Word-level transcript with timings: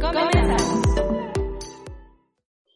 Comenzamos. 0.00 0.79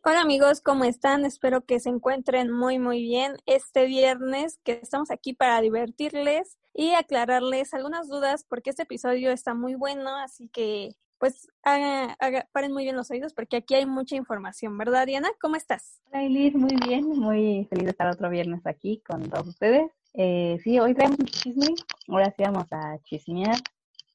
Hola 0.07 0.21
amigos, 0.21 0.61
¿cómo 0.61 0.85
están? 0.85 1.25
Espero 1.25 1.63
que 1.65 1.81
se 1.81 1.89
encuentren 1.89 2.51
muy 2.51 2.79
muy 2.79 3.01
bien 3.01 3.39
este 3.47 3.87
viernes 3.87 4.61
que 4.63 4.73
estamos 4.83 5.11
aquí 5.11 5.33
para 5.33 5.59
divertirles 5.63 6.59
y 6.75 6.91
aclararles 6.91 7.73
algunas 7.73 8.07
dudas 8.09 8.45
porque 8.47 8.69
este 8.69 8.83
episodio 8.83 9.31
está 9.31 9.55
muy 9.55 9.77
bueno, 9.77 10.15
así 10.19 10.51
que 10.53 10.91
pues 11.17 11.49
haga, 11.63 12.19
haga, 12.19 12.47
paren 12.53 12.75
muy 12.75 12.85
bien 12.85 12.97
los 12.97 13.11
oídos 13.11 13.33
porque 13.33 13.57
aquí 13.57 13.77
hay 13.77 13.87
mucha 13.87 14.15
información, 14.15 14.77
¿verdad 14.77 15.07
Diana? 15.07 15.31
¿Cómo 15.41 15.57
estás? 15.57 16.03
Hola 16.11 16.19
Aileen, 16.19 16.59
muy 16.59 16.77
bien, 16.87 17.09
muy 17.09 17.67
feliz 17.71 17.85
de 17.85 17.91
estar 17.93 18.09
otro 18.09 18.29
viernes 18.29 18.67
aquí 18.67 19.03
con 19.07 19.31
todos 19.31 19.49
ustedes. 19.49 19.91
Eh, 20.13 20.59
sí, 20.63 20.79
hoy 20.81 20.93
traemos 20.93 21.19
un 21.19 21.25
chisme, 21.25 21.75
ahora 22.09 22.31
sí 22.37 22.43
vamos 22.43 22.71
a 22.73 22.99
chismear 23.05 23.57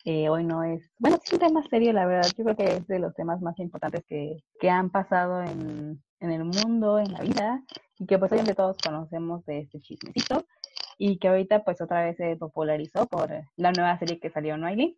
eh, 0.05 0.29
hoy 0.29 0.43
no 0.43 0.63
es, 0.63 0.89
bueno, 0.97 1.17
es 1.23 1.33
un 1.33 1.39
tema 1.39 1.61
serio, 1.69 1.93
la 1.93 2.05
verdad, 2.05 2.29
yo 2.37 2.43
creo 2.43 2.55
que 2.55 2.75
es 2.77 2.87
de 2.87 2.99
los 2.99 3.13
temas 3.15 3.41
más 3.41 3.59
importantes 3.59 4.03
que, 4.07 4.37
que 4.59 4.69
han 4.69 4.89
pasado 4.89 5.41
en, 5.41 6.01
en 6.19 6.31
el 6.31 6.45
mundo, 6.45 6.99
en 6.99 7.11
la 7.11 7.21
vida, 7.21 7.63
y 7.97 8.05
que 8.05 8.17
pues 8.17 8.31
hoy 8.31 8.39
en 8.39 8.55
todos 8.55 8.77
conocemos 8.77 9.45
de 9.45 9.59
este 9.59 9.79
chismecito, 9.79 10.45
y 10.97 11.17
que 11.17 11.27
ahorita 11.29 11.63
pues 11.63 11.81
otra 11.81 12.03
vez 12.03 12.17
se 12.17 12.35
popularizó 12.35 13.07
por 13.07 13.29
la 13.55 13.71
nueva 13.71 13.97
serie 13.99 14.19
que 14.19 14.29
salió, 14.29 14.57
¿no, 14.57 14.67
Aileen? 14.67 14.95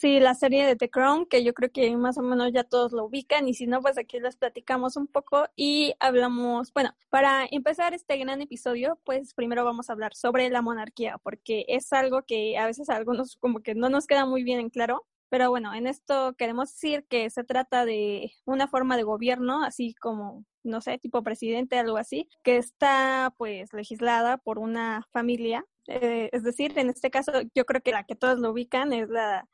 Sí, 0.00 0.20
la 0.20 0.34
serie 0.34 0.64
de 0.64 0.76
The 0.76 0.90
Crown, 0.90 1.26
que 1.26 1.42
yo 1.42 1.52
creo 1.54 1.72
que 1.72 1.96
más 1.96 2.18
o 2.18 2.22
menos 2.22 2.52
ya 2.52 2.62
todos 2.62 2.92
lo 2.92 3.06
ubican, 3.06 3.48
y 3.48 3.54
si 3.54 3.66
no, 3.66 3.80
pues 3.80 3.98
aquí 3.98 4.20
les 4.20 4.36
platicamos 4.36 4.96
un 4.96 5.08
poco 5.08 5.46
y 5.56 5.92
hablamos, 5.98 6.72
bueno, 6.72 6.94
para 7.10 7.48
empezar 7.50 7.94
este 7.94 8.16
gran 8.16 8.40
episodio, 8.40 9.00
pues 9.02 9.34
primero 9.34 9.64
vamos 9.64 9.90
a 9.90 9.94
hablar 9.94 10.14
sobre 10.14 10.50
la 10.50 10.62
monarquía, 10.62 11.18
porque 11.24 11.64
es 11.66 11.92
algo 11.92 12.22
que 12.22 12.56
a 12.58 12.66
veces 12.66 12.88
a 12.90 12.94
algunos 12.94 13.34
como 13.38 13.58
que 13.60 13.74
no 13.74 13.88
nos 13.88 14.06
queda 14.06 14.24
muy 14.24 14.44
bien 14.44 14.60
en 14.60 14.70
claro, 14.70 15.04
pero 15.30 15.50
bueno, 15.50 15.74
en 15.74 15.88
esto 15.88 16.32
queremos 16.38 16.70
decir 16.70 17.04
que 17.08 17.28
se 17.28 17.42
trata 17.42 17.84
de 17.84 18.30
una 18.44 18.68
forma 18.68 18.96
de 18.96 19.02
gobierno, 19.02 19.64
así 19.64 19.94
como, 19.94 20.44
no 20.62 20.80
sé, 20.80 20.98
tipo 20.98 21.24
presidente, 21.24 21.76
algo 21.76 21.96
así, 21.96 22.28
que 22.44 22.56
está 22.56 23.34
pues 23.36 23.72
legislada 23.72 24.38
por 24.38 24.60
una 24.60 25.08
familia. 25.10 25.66
Eh, 25.88 26.30
es 26.32 26.44
decir, 26.44 26.78
en 26.78 26.88
este 26.88 27.10
caso 27.10 27.32
yo 27.52 27.64
creo 27.64 27.82
que 27.82 27.90
la 27.90 28.04
que 28.04 28.14
todos 28.14 28.38
lo 28.38 28.52
ubican 28.52 28.92
es 28.92 29.08
la 29.08 29.48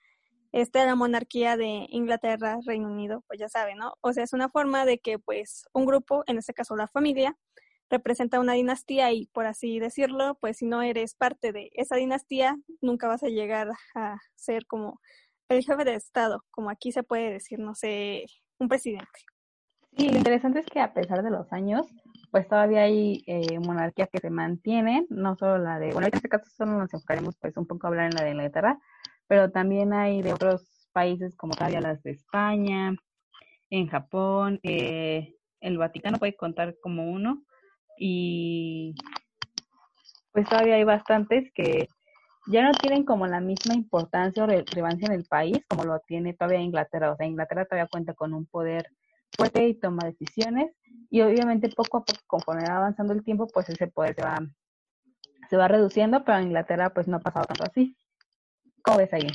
esta 0.55 0.83
es 0.83 0.87
la 0.87 0.95
monarquía 0.95 1.57
de 1.57 1.87
Inglaterra, 1.89 2.59
Reino 2.65 2.89
Unido, 2.89 3.25
pues 3.27 3.41
ya 3.41 3.49
saben, 3.49 3.77
¿no? 3.79 3.95
O 4.01 4.13
sea, 4.13 4.23
es 4.23 4.33
una 4.33 4.49
forma 4.49 4.87
de 4.87 4.99
que 4.99 5.19
pues 5.19 5.65
un 5.73 5.85
grupo, 5.85 6.23
en 6.29 6.39
este 6.39 6.55
caso 6.55 6.77
la 6.77 6.87
familia, 6.87 7.37
representa 7.91 8.39
una 8.39 8.53
dinastía 8.53 9.11
y 9.11 9.27
por 9.27 9.47
así 9.47 9.81
decirlo, 9.81 10.39
pues 10.41 10.59
si 10.59 10.67
no 10.67 10.81
eres 10.81 11.17
parte 11.17 11.51
de 11.51 11.71
esa 11.75 11.97
dinastía, 11.97 12.57
nunca 12.81 13.09
vas 13.09 13.25
a 13.25 13.29
llegar 13.29 13.73
a 13.97 14.17
ser 14.37 14.65
como 14.67 15.01
el 15.49 15.65
jefe 15.65 15.85
de 15.85 15.97
Estado, 15.97 16.45
como 16.53 16.71
aquí 16.71 16.93
se 16.93 17.03
puede 17.03 17.33
decir, 17.33 17.59
no 17.59 17.75
sé, 17.75 18.25
un 18.61 18.69
presidente. 18.69 19.09
Sí, 19.97 20.09
lo 20.09 20.19
interesante 20.19 20.61
es 20.61 20.67
que 20.67 20.81
a 20.81 20.95
pesar 20.95 21.25
de 21.25 21.31
los 21.31 21.53
años, 21.53 21.85
pues 22.31 22.47
todavía 22.47 22.83
hay 22.83 23.25
eh, 23.27 23.59
monarquías 23.59 24.09
que 24.09 24.21
se 24.21 24.31
mantienen, 24.31 25.07
no 25.11 25.37
solo 25.37 25.59
la 25.59 25.81
de, 25.81 25.91
bueno, 25.93 26.07
en 26.07 26.15
este 26.15 26.29
caso 26.29 26.49
solo 26.49 26.79
nos 26.79 26.95
enfocaremos 26.95 27.37
pues 27.41 27.57
un 27.57 27.67
poco 27.67 27.87
a 27.87 27.91
hablar 27.91 28.07
en 28.07 28.15
la 28.15 28.23
de 28.23 28.31
Inglaterra, 28.31 28.79
pero 29.27 29.51
también 29.51 29.93
hay 29.93 30.23
de 30.23 30.33
otros 30.33 30.89
países 30.93 31.37
como 31.37 31.55
todavía 31.55 31.81
las 31.81 32.03
de 32.03 32.13
España, 32.13 32.95
en 33.71 33.89
Japón, 33.89 34.61
eh, 34.63 35.35
el 35.61 35.79
Vaticano 35.79 36.19
puede 36.19 36.37
contar 36.37 36.77
como 36.81 37.11
uno 37.11 37.43
y 37.99 38.95
pues 40.33 40.49
todavía 40.49 40.77
hay 40.77 40.85
bastantes 40.85 41.51
que 41.55 41.89
ya 42.47 42.63
no 42.63 42.73
tienen 42.73 43.05
como 43.05 43.27
la 43.27 43.41
misma 43.41 43.75
importancia 43.75 44.45
o 44.45 44.47
relevancia 44.47 45.07
en 45.07 45.13
el 45.13 45.25
país 45.25 45.59
como 45.69 45.85
lo 45.85 45.99
tiene 46.01 46.35
todavía 46.35 46.61
Inglaterra. 46.61 47.13
O 47.13 47.17
sea, 47.17 47.27
Inglaterra 47.27 47.65
todavía 47.65 47.89
cuenta 47.89 48.13
con 48.15 48.35
un 48.35 48.47
poder 48.47 48.87
fuerte 49.37 49.67
y 49.67 49.75
toma 49.75 50.07
decisiones 50.07 50.73
y 51.11 51.23
obviamente 51.23 51.69
poco 51.69 51.99
a 51.99 52.05
poco 52.05 52.21
conforme 52.27 52.69
va 52.69 52.77
avanzando 52.77 53.13
el 53.13 53.25
tiempo 53.25 53.47
pues 53.47 53.69
ese 53.69 53.87
poder 53.89 54.15
se 54.15 54.23
va, 54.23 54.39
se 55.49 55.57
va 55.57 55.69
reduciendo, 55.69 56.25
pero 56.25 56.39
en 56.39 56.45
Inglaterra 56.45 56.91
pues 56.91 57.09
no 57.09 57.17
ha 57.17 57.21
pasado 57.21 57.47
tanto 57.47 57.65
así. 57.65 57.97
¿Cómo 58.85 58.99
ves 58.99 59.13
ahí? 59.15 59.27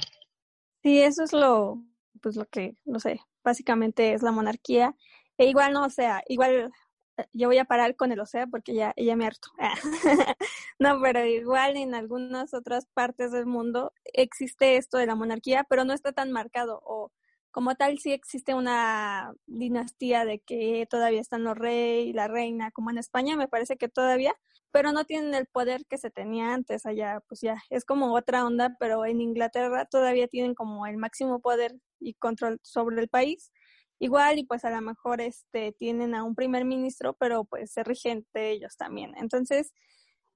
Sí, 0.83 1.01
eso 1.01 1.23
es 1.23 1.33
lo, 1.33 1.83
pues 2.21 2.35
lo 2.35 2.45
que, 2.45 2.77
no 2.85 2.99
sé, 2.99 3.19
básicamente 3.43 4.13
es 4.13 4.21
la 4.21 4.31
monarquía. 4.31 4.95
E 5.37 5.45
igual 5.45 5.73
no, 5.73 5.85
o 5.85 5.89
sea, 5.89 6.21
igual 6.27 6.71
eh, 7.17 7.25
yo 7.33 7.47
voy 7.47 7.57
a 7.57 7.65
parar 7.65 7.95
con 7.95 8.11
el 8.11 8.19
o 8.19 8.25
sea 8.27 8.45
porque 8.45 8.75
ya, 8.75 8.93
ya 8.95 9.15
me 9.15 9.25
harto. 9.25 9.49
no, 10.79 11.01
pero 11.01 11.25
igual 11.25 11.77
en 11.77 11.95
algunas 11.95 12.53
otras 12.53 12.85
partes 12.93 13.31
del 13.31 13.47
mundo 13.47 13.91
existe 14.13 14.77
esto 14.77 14.97
de 14.99 15.07
la 15.07 15.15
monarquía, 15.15 15.65
pero 15.67 15.83
no 15.83 15.93
está 15.93 16.11
tan 16.11 16.31
marcado 16.31 16.79
o 16.85 17.11
como 17.51 17.75
tal 17.75 17.99
sí 17.99 18.11
existe 18.11 18.53
una 18.53 19.33
dinastía 19.47 20.25
de 20.25 20.39
que 20.39 20.87
todavía 20.89 21.21
están 21.21 21.43
los 21.43 21.57
reyes 21.57 22.07
y 22.07 22.13
la 22.13 22.27
reina, 22.27 22.71
como 22.71 22.91
en 22.91 22.97
España 22.97 23.35
me 23.35 23.47
parece 23.47 23.77
que 23.77 23.89
todavía, 23.89 24.33
pero 24.71 24.91
no 24.91 25.05
tienen 25.05 25.33
el 25.33 25.47
poder 25.47 25.85
que 25.87 25.97
se 25.97 26.11
tenía 26.11 26.53
antes 26.53 26.85
allá, 26.85 27.21
pues 27.27 27.41
ya 27.41 27.61
es 27.69 27.85
como 27.85 28.13
otra 28.15 28.45
onda, 28.45 28.75
pero 28.79 29.05
en 29.05 29.21
Inglaterra 29.21 29.85
todavía 29.85 30.27
tienen 30.27 30.53
como 30.55 30.85
el 30.87 30.97
máximo 30.97 31.39
poder 31.41 31.75
y 31.99 32.13
control 32.15 32.59
sobre 32.63 33.01
el 33.01 33.09
país. 33.09 33.51
Igual 33.99 34.39
y 34.39 34.45
pues 34.45 34.63
a 34.65 34.69
lo 34.71 34.81
mejor 34.81 35.19
este 35.21 35.73
tienen 35.73 36.15
a 36.15 36.23
un 36.23 36.35
primer 36.35 36.65
ministro, 36.65 37.15
pero 37.19 37.43
pues 37.45 37.71
se 37.71 37.83
rigen 37.83 38.25
de 38.33 38.51
ellos 38.51 38.77
también. 38.77 39.13
Entonces, 39.17 39.73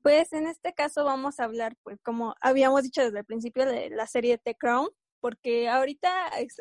pues 0.02 0.34
en 0.34 0.47
este 0.47 0.73
caso 0.73 1.06
vamos 1.06 1.40
a 1.40 1.46
hablar, 1.46 1.78
pues 1.84 2.02
como 2.02 2.35
habíamos 2.41 2.84
dicho 2.84 3.02
desde 3.03 3.19
el 3.19 3.25
principio 3.25 3.66
de 3.66 3.90
la 3.90 4.07
serie 4.07 4.38
The 4.38 4.56
Crown, 4.56 4.90
porque 5.23 5.69
ahorita, 5.69 6.11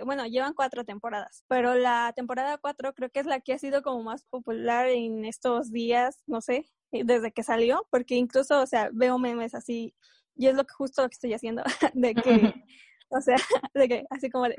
bueno, 0.04 0.24
llevan 0.24 0.54
cuatro 0.54 0.84
temporadas, 0.84 1.44
pero 1.48 1.74
la 1.74 2.12
temporada 2.14 2.58
cuatro 2.58 2.94
creo 2.94 3.10
que 3.10 3.18
es 3.18 3.26
la 3.26 3.40
que 3.40 3.54
ha 3.54 3.58
sido 3.58 3.82
como 3.82 4.04
más 4.04 4.22
popular 4.26 4.86
en 4.86 5.24
estos 5.24 5.72
días, 5.72 6.22
no 6.28 6.40
sé, 6.40 6.70
desde 6.92 7.32
que 7.32 7.42
salió, 7.42 7.84
porque 7.90 8.14
incluso, 8.14 8.62
o 8.62 8.66
sea, 8.68 8.88
veo 8.92 9.18
memes 9.18 9.56
así, 9.56 9.96
y 10.36 10.46
es 10.46 10.54
lo 10.54 10.62
que 10.64 10.74
justo 10.74 11.02
lo 11.02 11.08
que 11.08 11.14
estoy 11.14 11.34
haciendo, 11.34 11.64
de 11.94 12.14
que, 12.14 12.22
o 13.08 13.20
sea, 13.20 13.34
de 13.74 13.88
que 13.88 14.04
así 14.10 14.30
como 14.30 14.44
de, 14.44 14.54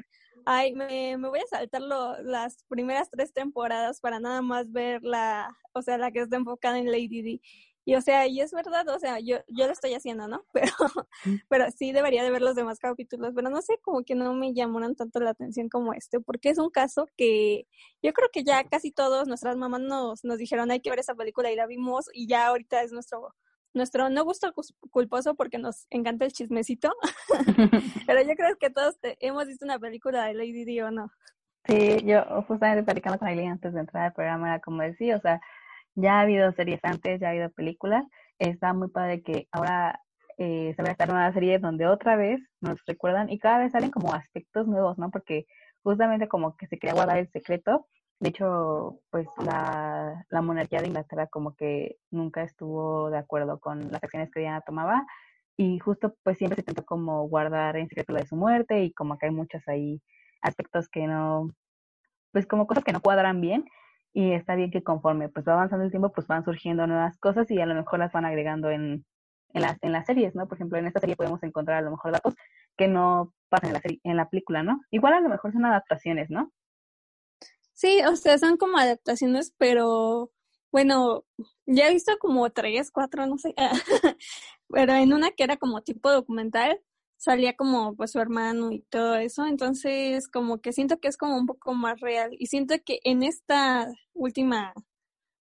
ay, 0.45 0.73
me, 0.75 1.15
me 1.15 1.29
voy 1.29 1.39
a 1.39 1.47
saltar 1.47 1.81
lo, 1.81 2.21
las 2.23 2.57
primeras 2.67 3.09
tres 3.09 3.31
temporadas 3.31 4.01
para 4.01 4.19
nada 4.19 4.41
más 4.41 4.69
ver 4.69 5.01
la, 5.01 5.55
o 5.71 5.81
sea, 5.81 5.97
la 5.97 6.11
que 6.11 6.19
está 6.19 6.35
enfocada 6.35 6.77
en 6.77 6.91
Lady 6.91 7.21
D. 7.21 7.41
Y 7.85 7.95
o 7.95 8.01
sea, 8.01 8.27
y 8.27 8.39
es 8.39 8.53
verdad, 8.53 8.87
o 8.89 8.99
sea, 8.99 9.19
yo, 9.19 9.37
yo 9.47 9.65
lo 9.65 9.73
estoy 9.73 9.93
haciendo, 9.93 10.27
¿no? 10.27 10.45
Pero, 10.53 10.73
pero 11.49 11.65
sí 11.71 11.91
debería 11.91 12.23
de 12.23 12.31
ver 12.31 12.41
los 12.41 12.55
demás 12.55 12.79
capítulos, 12.79 13.33
pero 13.35 13.49
no 13.49 13.61
sé, 13.61 13.77
como 13.81 14.03
que 14.03 14.15
no 14.15 14.33
me 14.33 14.53
llamaron 14.53 14.95
tanto 14.95 15.19
la 15.19 15.31
atención 15.31 15.69
como 15.69 15.93
este, 15.93 16.19
porque 16.19 16.49
es 16.49 16.57
un 16.57 16.69
caso 16.69 17.07
que 17.17 17.67
yo 18.01 18.13
creo 18.13 18.29
que 18.31 18.43
ya 18.43 18.63
casi 18.63 18.91
todos, 18.91 19.27
nuestras 19.27 19.57
mamás 19.57 19.81
nos, 19.81 20.23
nos 20.23 20.37
dijeron 20.37 20.71
hay 20.71 20.79
que 20.79 20.89
ver 20.89 20.99
esa 20.99 21.15
película 21.15 21.51
y 21.51 21.55
la 21.55 21.67
vimos 21.67 22.09
y 22.13 22.27
ya 22.27 22.47
ahorita 22.47 22.81
es 22.83 22.91
nuestro, 22.91 23.35
nuestro 23.73 24.09
no 24.09 24.23
gusto 24.23 24.53
culposo 24.89 25.35
porque 25.35 25.57
nos 25.57 25.87
encanta 25.89 26.25
el 26.25 26.33
chismecito, 26.33 26.93
pero 28.07 28.21
yo 28.21 28.35
creo 28.35 28.57
que 28.57 28.69
todos 28.69 28.97
hemos 29.19 29.47
visto 29.47 29.65
una 29.65 29.79
película 29.79 30.25
de 30.25 30.33
Lady 30.33 30.65
Di 30.65 30.81
o 30.81 30.91
no. 30.91 31.11
Sí, 31.65 31.97
yo 32.05 32.23
justamente 32.47 32.83
platicando 32.83 33.17
con 33.17 33.27
Aileen 33.27 33.51
antes 33.51 33.73
de 33.73 33.79
entrar 33.79 34.05
al 34.05 34.13
programa 34.13 34.49
era 34.49 34.59
como 34.59 34.83
decía, 34.83 35.15
o 35.15 35.21
sea, 35.21 35.41
ya 35.95 36.19
ha 36.19 36.21
habido 36.21 36.51
series 36.53 36.79
antes, 36.83 37.19
ya 37.19 37.27
ha 37.27 37.31
habido 37.31 37.49
películas. 37.51 38.05
Está 38.39 38.73
muy 38.73 38.89
padre 38.89 39.21
que 39.23 39.47
ahora 39.51 40.01
eh, 40.37 40.73
se 40.75 40.81
va 40.83 40.89
a 40.89 40.91
estar 40.93 41.09
una 41.11 41.31
serie 41.33 41.59
donde 41.59 41.87
otra 41.87 42.15
vez 42.15 42.41
nos 42.61 42.79
recuerdan 42.85 43.29
y 43.29 43.39
cada 43.39 43.59
vez 43.59 43.71
salen 43.71 43.91
como 43.91 44.13
aspectos 44.13 44.67
nuevos, 44.67 44.97
¿no? 44.97 45.11
Porque 45.11 45.45
justamente 45.83 46.27
como 46.27 46.55
que 46.57 46.67
se 46.67 46.77
quería 46.79 46.95
guardar 46.95 47.17
el 47.17 47.29
secreto. 47.31 47.87
De 48.19 48.29
hecho, 48.29 48.99
pues 49.11 49.27
la, 49.45 50.25
la 50.29 50.41
monarquía 50.41 50.81
de 50.81 50.87
Inglaterra 50.87 51.27
como 51.27 51.55
que 51.55 51.97
nunca 52.11 52.43
estuvo 52.43 53.09
de 53.09 53.17
acuerdo 53.17 53.59
con 53.59 53.91
las 53.91 54.03
acciones 54.03 54.31
que 54.31 54.39
Diana 54.41 54.61
tomaba 54.61 55.05
y 55.57 55.79
justo 55.79 56.15
pues 56.23 56.37
siempre 56.37 56.55
se 56.55 56.61
intentó 56.61 56.85
como 56.85 57.27
guardar 57.27 57.77
en 57.77 57.87
secreto 57.89 58.13
la 58.13 58.21
de 58.21 58.27
su 58.27 58.35
muerte 58.35 58.83
y 58.83 58.93
como 58.93 59.17
que 59.17 59.27
hay 59.27 59.31
muchos 59.31 59.67
ahí 59.67 60.01
aspectos 60.41 60.89
que 60.89 61.07
no, 61.07 61.49
pues 62.31 62.47
como 62.47 62.67
cosas 62.67 62.83
que 62.83 62.93
no 62.93 63.01
cuadran 63.01 63.41
bien 63.41 63.65
y 64.13 64.33
está 64.33 64.55
bien 64.55 64.71
que 64.71 64.83
conforme 64.83 65.29
pues 65.29 65.47
va 65.47 65.53
avanzando 65.53 65.85
el 65.85 65.91
tiempo 65.91 66.11
pues 66.11 66.27
van 66.27 66.45
surgiendo 66.45 66.85
nuevas 66.85 67.17
cosas 67.17 67.49
y 67.49 67.59
a 67.59 67.65
lo 67.65 67.73
mejor 67.73 67.99
las 67.99 68.11
van 68.11 68.25
agregando 68.25 68.69
en, 68.69 69.05
en, 69.53 69.61
las, 69.61 69.77
en 69.81 69.91
las 69.91 70.05
series, 70.05 70.35
¿no? 70.35 70.47
Por 70.47 70.57
ejemplo, 70.57 70.77
en 70.77 70.87
esta 70.87 70.99
serie 70.99 71.15
podemos 71.15 71.41
encontrar 71.43 71.79
a 71.79 71.81
lo 71.81 71.91
mejor 71.91 72.11
datos 72.11 72.35
que 72.77 72.87
no 72.87 73.33
pasan 73.49 73.69
en 73.69 73.73
la, 73.73 73.81
serie, 73.81 73.99
en 74.03 74.17
la 74.17 74.29
película, 74.29 74.63
¿no? 74.63 74.81
Igual 74.91 75.13
a 75.13 75.19
lo 75.19 75.29
mejor 75.29 75.51
son 75.51 75.65
adaptaciones, 75.65 76.29
¿no? 76.29 76.51
Sí, 77.73 78.01
o 78.07 78.15
sea, 78.15 78.37
son 78.37 78.57
como 78.57 78.77
adaptaciones, 78.77 79.53
pero 79.57 80.31
bueno, 80.71 81.25
ya 81.65 81.87
he 81.87 81.93
visto 81.93 82.17
como 82.19 82.49
tres, 82.51 82.91
cuatro, 82.91 83.25
no 83.25 83.37
sé, 83.37 83.55
pero 84.69 84.93
en 84.93 85.13
una 85.13 85.31
que 85.31 85.43
era 85.43 85.57
como 85.57 85.81
tipo 85.81 86.11
documental, 86.11 86.79
salía 87.23 87.55
como 87.55 87.95
pues 87.95 88.11
su 88.11 88.19
hermano 88.19 88.73
y 88.73 88.81
todo 88.81 89.15
eso, 89.15 89.45
entonces 89.45 90.27
como 90.27 90.59
que 90.59 90.73
siento 90.73 90.99
que 90.99 91.07
es 91.07 91.15
como 91.15 91.37
un 91.37 91.45
poco 91.45 91.73
más 91.73 92.01
real 92.01 92.31
y 92.37 92.47
siento 92.47 92.75
que 92.85 92.99
en 93.05 93.23
esta 93.23 93.87
última 94.13 94.73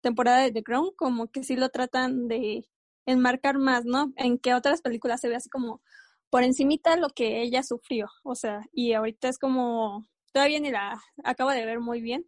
temporada 0.02 0.42
de 0.42 0.52
The 0.52 0.64
Crown 0.64 0.92
como 0.98 1.32
que 1.32 1.46
sí 1.46 1.56
lo 1.56 1.70
tratan 1.70 2.28
de 2.28 2.68
enmarcar 3.06 3.58
más, 3.58 3.86
¿no? 3.86 4.12
En 4.18 4.38
que 4.38 4.54
otras 4.54 4.82
películas 4.82 5.22
se 5.22 5.30
ve 5.30 5.38
así 5.38 5.50
como 5.50 5.82
por 6.30 6.44
encimita 6.44 6.98
lo 6.98 7.08
que 7.10 7.42
ella 7.42 7.64
sufrió, 7.64 8.08
o 8.24 8.36
sea, 8.36 8.64
y 8.74 8.92
ahorita 8.92 9.30
es 9.30 9.40
como, 9.40 10.10
todavía 10.34 10.60
ni 10.60 10.72
la 10.72 11.02
acabo 11.24 11.52
de 11.52 11.66
ver 11.66 11.80
muy 11.80 12.02
bien, 12.02 12.26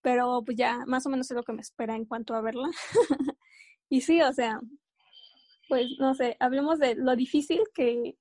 pero 0.00 0.42
pues 0.44 0.56
ya 0.56 0.84
más 0.86 1.06
o 1.06 1.10
menos 1.10 1.30
es 1.30 1.36
lo 1.36 1.44
que 1.44 1.52
me 1.52 1.62
espera 1.62 1.94
en 1.94 2.04
cuanto 2.04 2.34
a 2.34 2.40
verla. 2.40 2.68
y 3.88 4.00
sí, 4.00 4.22
o 4.22 4.32
sea, 4.32 4.60
pues 5.68 5.86
no 6.00 6.14
sé, 6.14 6.36
hablemos 6.40 6.80
de 6.80 6.96
lo 6.96 7.14
difícil 7.16 7.62
que 7.74 8.16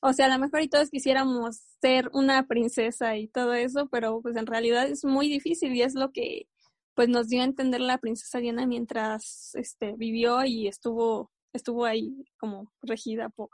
o 0.00 0.12
sea, 0.12 0.26
a 0.26 0.28
lo 0.28 0.38
mejor 0.38 0.62
y 0.62 0.68
todos 0.68 0.90
quisiéramos 0.90 1.56
ser 1.80 2.10
una 2.12 2.46
princesa 2.46 3.16
y 3.16 3.28
todo 3.28 3.54
eso, 3.54 3.88
pero 3.88 4.20
pues 4.22 4.36
en 4.36 4.46
realidad 4.46 4.88
es 4.88 5.04
muy 5.04 5.28
difícil 5.28 5.74
y 5.74 5.82
es 5.82 5.94
lo 5.94 6.12
que 6.12 6.48
pues 6.94 7.08
nos 7.08 7.28
dio 7.28 7.42
a 7.42 7.44
entender 7.44 7.80
la 7.80 7.98
princesa 7.98 8.38
Diana 8.38 8.66
mientras 8.66 9.54
este 9.54 9.94
vivió 9.96 10.44
y 10.44 10.66
estuvo 10.66 11.30
estuvo 11.52 11.84
ahí 11.84 12.24
como 12.38 12.72
regida 12.82 13.28
por 13.28 13.50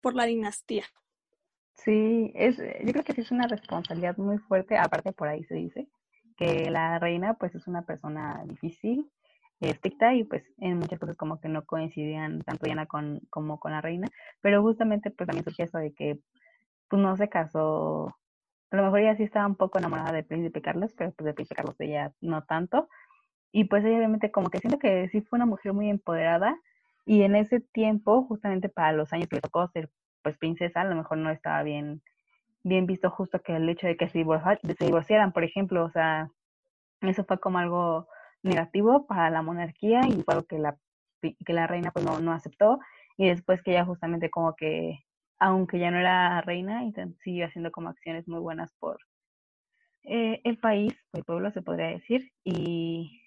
por 0.00 0.14
la 0.14 0.24
dinastía. 0.24 0.84
Sí, 1.74 2.32
es 2.34 2.58
yo 2.58 2.92
creo 2.92 3.04
que 3.04 3.20
es 3.20 3.30
una 3.30 3.46
responsabilidad 3.46 4.16
muy 4.16 4.38
fuerte, 4.38 4.76
aparte 4.76 5.12
por 5.12 5.28
ahí 5.28 5.44
se 5.44 5.54
dice 5.54 5.88
que 6.36 6.70
la 6.70 6.98
reina 6.98 7.34
pues 7.34 7.54
es 7.54 7.66
una 7.66 7.82
persona 7.82 8.44
difícil 8.46 9.10
estricta 9.60 10.14
y 10.14 10.24
pues 10.24 10.44
en 10.58 10.78
muchas 10.78 10.98
cosas 10.98 11.16
como 11.16 11.40
que 11.40 11.48
no 11.48 11.64
coincidían 11.64 12.40
tanto 12.42 12.64
Diana 12.64 12.86
con, 12.86 13.20
como 13.30 13.58
con 13.58 13.72
la 13.72 13.80
reina, 13.80 14.08
pero 14.40 14.62
justamente 14.62 15.10
pues 15.10 15.26
también 15.26 15.44
surgió 15.44 15.64
eso 15.64 15.78
de 15.78 15.92
que 15.92 16.20
pues 16.88 17.02
no 17.02 17.16
se 17.16 17.28
casó, 17.28 18.16
a 18.70 18.76
lo 18.76 18.84
mejor 18.84 19.00
ella 19.00 19.16
sí 19.16 19.24
estaba 19.24 19.46
un 19.46 19.56
poco 19.56 19.78
enamorada 19.78 20.12
del 20.12 20.24
príncipe 20.24 20.62
Carlos, 20.62 20.94
pero 20.96 21.12
pues 21.12 21.24
del 21.24 21.34
príncipe 21.34 21.56
Carlos 21.56 21.76
ella 21.80 22.12
no 22.20 22.44
tanto, 22.44 22.88
y 23.52 23.64
pues 23.64 23.84
ella 23.84 23.96
obviamente 23.96 24.30
como 24.30 24.50
que 24.50 24.58
siento 24.58 24.78
que 24.78 25.08
sí 25.08 25.20
fue 25.22 25.38
una 25.38 25.46
mujer 25.46 25.72
muy 25.72 25.90
empoderada 25.90 26.56
y 27.06 27.22
en 27.22 27.34
ese 27.36 27.60
tiempo 27.60 28.24
justamente 28.24 28.68
para 28.68 28.92
los 28.92 29.12
años 29.12 29.28
que 29.28 29.36
le 29.36 29.42
tocó 29.42 29.66
ser 29.68 29.90
pues 30.22 30.36
princesa 30.38 30.82
a 30.82 30.84
lo 30.84 30.94
mejor 30.96 31.18
no 31.18 31.30
estaba 31.30 31.62
bien 31.62 32.02
bien 32.62 32.86
visto 32.86 33.10
justo 33.10 33.40
que 33.40 33.56
el 33.56 33.68
hecho 33.68 33.86
de 33.86 33.96
que 33.96 34.08
se, 34.08 34.24
se 34.24 34.84
divorciaran 34.84 35.32
por 35.32 35.44
ejemplo 35.44 35.84
o 35.84 35.90
sea 35.90 36.30
eso 37.00 37.24
fue 37.24 37.40
como 37.40 37.58
algo 37.58 38.08
negativo 38.42 39.06
para 39.06 39.30
la 39.30 39.42
monarquía 39.42 40.00
y 40.08 40.22
fue 40.22 40.46
que 40.46 40.58
la, 40.58 40.76
que 41.20 41.52
la 41.52 41.66
reina 41.66 41.90
pues 41.90 42.04
no, 42.04 42.20
no 42.20 42.32
aceptó 42.32 42.78
y 43.18 43.28
después 43.28 43.62
que 43.62 43.72
ella 43.72 43.84
justamente 43.84 44.30
como 44.30 44.54
que, 44.54 45.00
aunque 45.40 45.78
ya 45.78 45.90
no 45.90 45.98
era 45.98 46.40
reina, 46.40 46.84
y 46.84 46.94
siguió 47.22 47.46
haciendo 47.46 47.72
como 47.72 47.90
acciones 47.90 48.28
muy 48.28 48.40
buenas 48.40 48.72
por 48.78 48.98
eh, 50.04 50.40
el 50.44 50.58
país, 50.58 50.94
el 51.12 51.24
pueblo 51.24 51.50
se 51.50 51.60
podría 51.60 51.88
decir, 51.88 52.30
y 52.44 53.20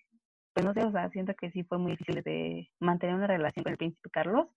pues 0.53 0.65
no 0.65 0.73
sé, 0.73 0.83
o 0.83 0.91
sea, 0.91 1.09
siento 1.09 1.33
que 1.35 1.51
sí 1.51 1.63
fue 1.63 1.77
muy 1.77 1.91
difícil 1.91 2.23
de 2.23 2.69
mantener 2.79 3.15
una 3.15 3.27
relación 3.27 3.63
con 3.63 3.73
el 3.73 3.77
príncipe 3.77 4.09
Carlos 4.09 4.47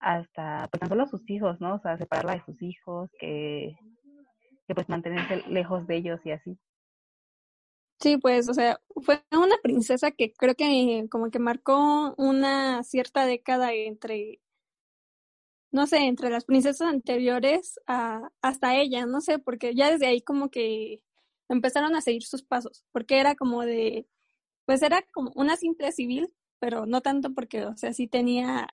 hasta, 0.00 0.68
pues 0.70 0.80
tan 0.80 0.88
solo 0.88 1.06
sus 1.06 1.28
hijos, 1.30 1.60
¿no? 1.60 1.76
O 1.76 1.80
sea, 1.80 1.96
separarla 1.96 2.34
de 2.34 2.44
sus 2.44 2.60
hijos, 2.62 3.10
que, 3.18 3.76
que 4.66 4.74
pues 4.74 4.88
mantenerse 4.88 5.42
lejos 5.48 5.86
de 5.86 5.96
ellos 5.96 6.20
y 6.24 6.32
así. 6.32 6.58
Sí, 8.00 8.18
pues, 8.18 8.48
o 8.48 8.54
sea, 8.54 8.80
fue 9.02 9.24
una 9.32 9.56
princesa 9.62 10.10
que 10.10 10.32
creo 10.34 10.54
que 10.54 11.06
como 11.10 11.30
que 11.30 11.38
marcó 11.38 12.14
una 12.18 12.82
cierta 12.84 13.24
década 13.24 13.72
entre, 13.72 14.40
no 15.70 15.86
sé, 15.86 15.98
entre 16.06 16.30
las 16.30 16.44
princesas 16.44 16.88
anteriores 16.88 17.80
a, 17.86 18.30
hasta 18.42 18.76
ella, 18.76 19.06
no 19.06 19.20
sé, 19.20 19.38
porque 19.38 19.74
ya 19.74 19.90
desde 19.90 20.06
ahí 20.06 20.20
como 20.22 20.50
que 20.50 21.02
empezaron 21.48 21.94
a 21.96 22.00
seguir 22.00 22.22
sus 22.24 22.42
pasos, 22.44 22.84
porque 22.92 23.18
era 23.20 23.34
como 23.34 23.62
de, 23.62 24.06
pues 24.66 24.82
era 24.82 25.02
como 25.14 25.32
una 25.36 25.56
simple 25.56 25.92
civil, 25.92 26.32
pero 26.60 26.86
no 26.86 27.02
tanto 27.02 27.34
porque, 27.34 27.66
o 27.66 27.76
sea, 27.76 27.92
sí 27.94 28.08
tenía 28.08 28.68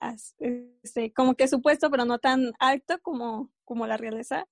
este, 0.83 1.13
como 1.13 1.35
que 1.35 1.47
su 1.47 1.61
puesto, 1.61 1.91
pero 1.91 2.05
no 2.05 2.19
tan 2.19 2.53
alto 2.59 2.99
como, 3.01 3.51
como 3.65 3.87
la 3.87 3.97
realeza. 3.97 4.47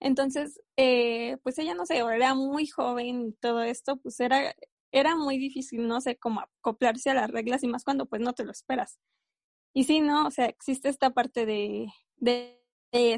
Entonces, 0.00 0.60
eh, 0.76 1.38
pues 1.42 1.58
ella, 1.58 1.74
no 1.74 1.86
sé, 1.86 1.98
era 1.98 2.34
muy 2.34 2.66
joven 2.66 3.28
y 3.28 3.32
todo 3.34 3.62
esto, 3.62 3.96
pues 3.96 4.20
era, 4.20 4.54
era 4.92 5.16
muy 5.16 5.38
difícil, 5.38 5.86
no 5.88 6.00
sé, 6.00 6.16
cómo 6.16 6.40
acoplarse 6.40 7.10
a 7.10 7.14
las 7.14 7.30
reglas 7.30 7.62
y 7.64 7.68
más 7.68 7.84
cuando 7.84 8.06
pues 8.06 8.20
no 8.22 8.32
te 8.34 8.44
lo 8.44 8.52
esperas. 8.52 8.98
Y 9.74 9.84
sí, 9.84 10.00
¿no? 10.00 10.26
O 10.26 10.30
sea, 10.30 10.46
existe 10.46 10.88
esta 10.88 11.10
parte 11.10 11.46
de, 11.46 11.88
de, 12.16 12.58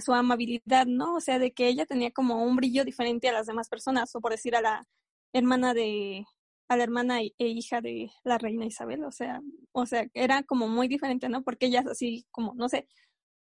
su 0.05 0.13
amabilidad, 0.13 0.87
¿no? 0.87 1.15
O 1.15 1.21
sea, 1.21 1.39
de 1.39 1.53
que 1.53 1.69
ella 1.69 1.87
tenía 1.87 2.11
como 2.11 2.43
un 2.45 2.57
brillo 2.57 2.85
diferente 2.85 3.29
a 3.29 3.33
las 3.33 3.47
demás 3.47 3.69
personas, 3.69 4.15
o 4.17 4.21
por 4.21 4.33
decir 4.33 4.57
a 4.57 4.61
la 4.63 4.89
hermana 5.33 5.75
de, 5.75 6.25
a 6.69 6.77
la 6.77 6.83
hermana 6.85 7.21
e 7.21 7.33
hija 7.39 7.81
de 7.81 8.11
la 8.25 8.39
reina 8.39 8.67
Isabel, 8.67 9.05
o 9.05 9.13
sea, 9.13 9.41
o 9.73 9.87
sea, 9.87 10.09
era 10.15 10.43
como 10.43 10.69
muy 10.69 10.89
diferente, 10.89 11.29
¿no? 11.29 11.43
Porque 11.45 11.67
ellas 11.67 11.87
así 11.87 12.27
como, 12.31 12.55
no 12.55 12.69
sé, 12.69 12.89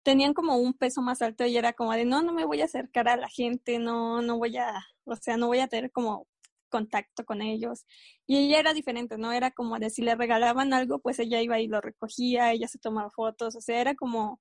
tenían 0.10 0.34
como 0.34 0.58
un 0.58 0.74
peso 0.74 1.04
más 1.04 1.22
alto 1.22 1.46
y 1.46 1.56
era 1.56 1.74
como 1.74 1.94
de 1.94 2.04
no, 2.04 2.24
no 2.24 2.34
me 2.34 2.44
voy 2.44 2.62
a 2.62 2.66
acercar 2.66 3.08
a 3.08 3.16
la 3.16 3.30
gente, 3.30 3.78
no, 3.78 4.24
no 4.24 4.40
voy 4.40 4.58
a, 4.58 4.84
o 5.06 5.16
sea, 5.16 5.38
no 5.38 5.46
voy 5.46 5.60
a 5.60 5.68
tener 5.68 5.92
como 5.92 6.28
contacto 6.70 7.24
con 7.26 7.44
ellos. 7.44 7.86
Y 8.26 8.38
ella 8.38 8.60
era 8.60 8.74
diferente, 8.74 9.20
¿no? 9.20 9.32
Era 9.34 9.52
como 9.52 9.78
de 9.78 9.92
si 9.92 10.02
le 10.02 10.16
regalaban 10.16 10.74
algo, 10.74 10.98
pues 11.00 11.20
ella 11.20 11.42
iba 11.44 11.60
y 11.60 11.68
lo 11.68 11.80
recogía, 11.80 12.52
ella 12.52 12.68
se 12.68 12.80
tomaba 12.80 13.12
fotos, 13.12 13.56
o 13.56 13.62
sea, 13.62 13.82
era 13.82 13.94
como 13.94 14.40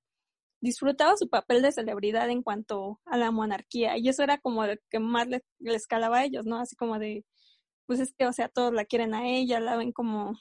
disfrutaba 0.61 1.15
su 1.17 1.29
papel 1.29 1.61
de 1.61 1.71
celebridad 1.71 2.29
en 2.31 2.41
cuanto 2.43 2.99
a 3.05 3.17
la 3.17 3.31
monarquía 3.31 3.97
y 3.97 4.09
eso 4.09 4.23
era 4.23 4.39
como 4.39 4.65
lo 4.65 4.73
que 4.89 4.99
más 4.99 5.27
les, 5.27 5.43
les 5.59 5.85
calaba 5.87 6.19
a 6.19 6.25
ellos, 6.25 6.45
¿no? 6.47 6.57
Así 6.59 6.75
como 6.75 6.97
de, 6.97 7.25
pues 7.85 7.99
es 7.99 8.13
que, 8.17 8.25
o 8.27 8.33
sea, 8.33 8.49
todos 8.49 8.73
la 8.73 8.85
quieren 8.85 9.13
a 9.13 9.27
ella, 9.29 9.59
la 9.59 9.77
ven 9.77 9.91
como, 9.91 10.33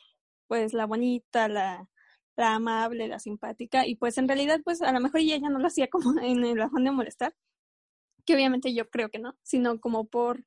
pues, 0.48 0.72
la 0.74 0.86
bonita, 0.86 1.48
la, 1.48 1.88
la 2.38 2.54
amable, 2.54 3.08
la 3.08 3.18
simpática, 3.18 3.86
y 3.86 3.96
pues 3.96 4.16
en 4.16 4.28
realidad, 4.28 4.60
pues 4.64 4.80
a 4.82 4.92
lo 4.92 5.00
mejor 5.00 5.20
ella 5.20 5.38
no 5.40 5.58
lo 5.58 5.66
hacía 5.66 5.88
como 5.88 6.12
en 6.22 6.44
el 6.44 6.60
afán 6.60 6.84
de 6.84 6.92
molestar, 6.92 7.34
que 8.24 8.34
obviamente 8.34 8.74
yo 8.74 8.88
creo 8.90 9.10
que 9.10 9.18
no, 9.18 9.36
sino 9.42 9.80
como 9.80 10.06
por, 10.06 10.44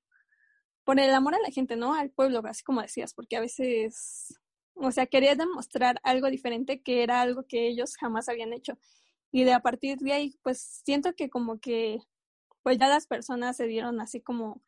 por 0.86 1.00
el 1.00 1.14
amor 1.14 1.36
a 1.36 1.40
la 1.40 1.52
gente, 1.52 1.76
¿no? 1.76 1.94
Al 1.94 2.12
pueblo, 2.12 2.42
así 2.46 2.64
como 2.64 2.82
decías, 2.82 3.14
porque 3.14 3.36
a 3.38 3.42
veces, 3.42 4.34
o 4.76 4.92
sea, 4.92 5.06
quería 5.06 5.36
demostrar 5.36 6.00
algo 6.04 6.30
diferente 6.30 6.82
que 6.82 7.04
era 7.04 7.22
algo 7.22 7.46
que 7.48 7.68
ellos 7.68 7.96
jamás 7.98 8.30
habían 8.30 8.54
hecho. 8.54 8.78
Y 9.32 9.44
de 9.44 9.54
a 9.54 9.62
partir 9.62 9.98
de 10.00 10.14
ahí, 10.14 10.36
pues 10.44 10.82
siento 10.86 11.14
que 11.14 11.30
como 11.30 11.60
que, 11.60 12.00
pues 12.64 12.78
ya 12.78 12.88
las 12.88 13.08
personas 13.08 13.58
se 13.58 13.68
dieron 13.68 14.00
así 14.02 14.22
como 14.22 14.62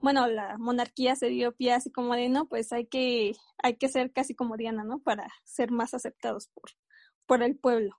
bueno, 0.00 0.26
la 0.26 0.56
monarquía 0.58 1.14
se 1.16 1.28
dio 1.28 1.52
pie 1.52 1.74
así 1.74 1.90
como 1.90 2.14
de, 2.14 2.28
no, 2.28 2.46
pues 2.46 2.72
hay 2.72 2.86
que, 2.86 3.34
hay 3.62 3.76
que 3.76 3.88
ser 3.88 4.12
casi 4.12 4.34
como 4.34 4.56
Diana, 4.56 4.84
¿no? 4.84 5.00
Para 5.00 5.28
ser 5.44 5.70
más 5.70 5.94
aceptados 5.94 6.48
por, 6.48 6.70
por 7.26 7.42
el 7.42 7.58
pueblo. 7.58 7.96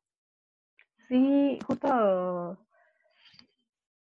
Sí, 1.08 1.60
justo, 1.66 2.58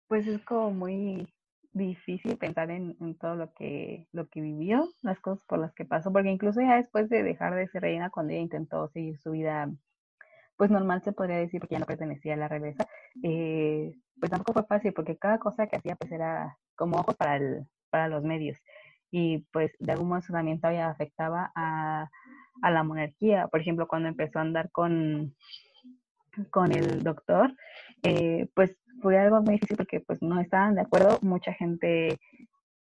pues 0.07 0.27
es 0.27 0.43
como 0.45 0.71
muy 0.71 1.29
difícil 1.73 2.37
pensar 2.37 2.71
en, 2.71 2.97
en, 3.01 3.17
todo 3.17 3.35
lo 3.35 3.53
que, 3.53 4.07
lo 4.13 4.29
que 4.29 4.41
vivió, 4.41 4.89
las 5.03 5.19
cosas 5.21 5.45
por 5.47 5.59
las 5.59 5.75
que 5.75 5.85
pasó, 5.85 6.13
porque 6.13 6.31
incluso 6.31 6.61
ya 6.61 6.77
después 6.77 7.09
de 7.09 7.23
dejar 7.23 7.55
de 7.55 7.69
ser 7.69 7.83
reina, 7.83 8.11
cuando 8.11 8.33
ella 8.33 8.43
intentó 8.43 8.89
seguir 8.89 9.19
su 9.19 9.33
vida, 9.33 9.71
pues 10.57 10.71
normal 10.71 11.03
se 11.03 11.13
podría 11.13 11.39
decir, 11.39 11.61
porque 11.61 11.77
ya 11.77 11.79
no 11.81 11.87
pertenecía 11.87 12.35
a 12.35 12.37
la 12.37 12.49
realeza, 12.49 12.87
eh, 13.23 13.93
pues 14.19 14.31
tampoco 14.31 14.53
fue 14.55 14.67
fácil, 14.67 14.93
porque 14.93 15.17
cada 15.17 15.39
cosa 15.39 15.67
que 15.67 15.77
hacía 15.77 15.97
pues 15.97 16.13
era 16.13 16.59
como 16.75 16.99
ojos 16.99 17.17
para 17.17 17.37
el, 17.37 17.67
para 17.91 18.09
los 18.09 18.23
medios 18.25 18.59
y 19.11 19.39
pues 19.53 19.73
de 19.79 19.93
algún 19.93 20.09
modo 20.09 20.19
eso 20.21 20.33
también 20.33 20.61
todavía 20.61 20.89
afectaba 20.89 21.51
a, 21.55 22.11
a 22.63 22.71
la 22.71 22.83
monarquía. 22.83 23.49
Por 23.49 23.61
ejemplo, 23.61 23.89
cuando 23.89 24.09
empezó 24.09 24.39
a 24.39 24.43
andar 24.43 24.71
con, 24.71 25.35
con 26.51 26.73
el 26.73 27.03
doctor, 27.03 27.55
eh, 28.03 28.49
pues 28.55 28.77
fue 29.01 29.19
algo 29.19 29.41
muy 29.43 29.55
difícil 29.55 29.77
porque 29.77 30.01
pues 30.01 30.23
no 30.23 30.41
estaban 30.41 30.75
de 30.75 30.83
acuerdo, 30.83 31.19
mucha 31.23 31.53
gente 31.53 32.19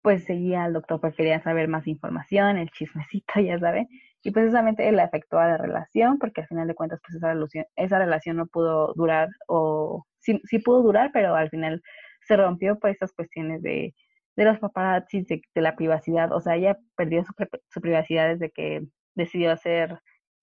pues 0.01 0.23
seguía 0.23 0.63
al 0.63 0.73
doctor, 0.73 1.01
prefería 1.01 1.41
saber 1.41 1.67
más 1.67 1.85
información, 1.85 2.57
el 2.57 2.69
chismecito, 2.71 3.33
ya 3.41 3.59
saben, 3.59 3.87
y 4.23 4.31
precisamente 4.31 4.89
le 4.91 5.01
afectó 5.01 5.39
a 5.39 5.47
la 5.47 5.57
relación 5.57 6.17
porque 6.19 6.41
al 6.41 6.47
final 6.47 6.67
de 6.67 6.75
cuentas 6.75 6.99
pues 7.05 7.15
esa 7.17 7.33
relación, 7.33 7.65
esa 7.75 7.99
relación 7.99 8.37
no 8.37 8.47
pudo 8.47 8.93
durar 8.95 9.29
o 9.47 10.05
sí, 10.19 10.41
sí 10.45 10.59
pudo 10.59 10.83
durar, 10.83 11.11
pero 11.13 11.35
al 11.35 11.49
final 11.49 11.81
se 12.27 12.37
rompió 12.37 12.79
por 12.79 12.89
esas 12.89 13.11
cuestiones 13.13 13.61
de 13.61 13.93
de 14.35 14.45
los 14.45 14.59
paparazzi, 14.59 15.23
de, 15.23 15.41
la 15.55 15.75
privacidad. 15.75 16.31
O 16.31 16.41
sea, 16.41 16.55
ella 16.55 16.77
perdió 16.95 17.23
su, 17.23 17.33
su, 17.69 17.81
privacidad 17.81 18.29
desde 18.29 18.51
que 18.51 18.85
decidió 19.15 19.55
ser 19.57 19.99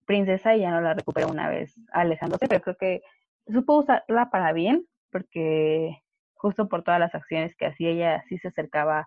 princesa 0.06 0.54
y 0.54 0.60
ya 0.60 0.70
no 0.70 0.80
la 0.80 0.94
recuperó 0.94 1.28
una 1.28 1.48
vez 1.48 1.74
alejándose, 1.92 2.46
pero 2.48 2.60
creo 2.62 2.76
que 2.76 3.02
supo 3.48 3.78
usarla 3.78 4.30
para 4.30 4.52
bien, 4.52 4.86
porque 5.10 6.02
justo 6.34 6.68
por 6.68 6.82
todas 6.84 7.00
las 7.00 7.14
acciones 7.14 7.56
que 7.56 7.66
hacía 7.66 7.90
ella 7.90 8.24
sí 8.28 8.38
se 8.38 8.48
acercaba 8.48 9.06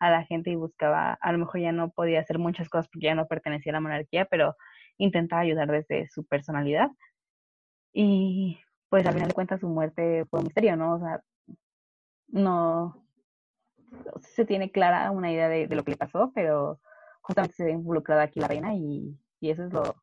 a 0.00 0.10
la 0.10 0.24
gente 0.24 0.50
y 0.50 0.56
buscaba, 0.56 1.18
a 1.20 1.32
lo 1.32 1.38
mejor 1.38 1.60
ya 1.60 1.72
no 1.72 1.90
podía 1.90 2.20
hacer 2.20 2.38
muchas 2.38 2.68
cosas 2.68 2.88
porque 2.88 3.06
ya 3.06 3.14
no 3.14 3.28
pertenecía 3.28 3.72
a 3.72 3.74
la 3.74 3.80
monarquía, 3.80 4.24
pero 4.24 4.56
intentaba 4.98 5.42
ayudar 5.42 5.70
desde 5.70 6.08
su 6.08 6.24
personalidad. 6.26 6.90
Y 7.92 8.58
pues 8.88 9.06
al 9.06 9.14
final 9.14 9.28
de 9.28 9.34
cuentas 9.34 9.60
su 9.60 9.68
muerte 9.68 10.24
fue 10.30 10.40
un 10.40 10.46
misterio, 10.46 10.76
¿no? 10.76 10.94
O 10.94 10.98
sea, 11.00 11.20
no 12.28 13.04
se 14.34 14.44
tiene 14.44 14.70
clara 14.70 15.10
una 15.10 15.32
idea 15.32 15.48
de, 15.48 15.66
lo 15.68 15.84
que 15.84 15.92
le 15.92 15.96
pasó, 15.96 16.32
pero 16.34 16.80
justamente 17.20 17.56
se 17.56 17.64
ve 17.64 17.72
involucrada 17.72 18.22
aquí 18.22 18.40
la 18.40 18.48
reina 18.48 18.74
y, 18.74 19.18
y 19.40 19.50
eso 19.50 19.64
es 19.64 19.72
lo, 19.72 20.02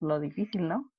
lo 0.00 0.20
difícil, 0.20 0.68
¿no? 0.68 0.92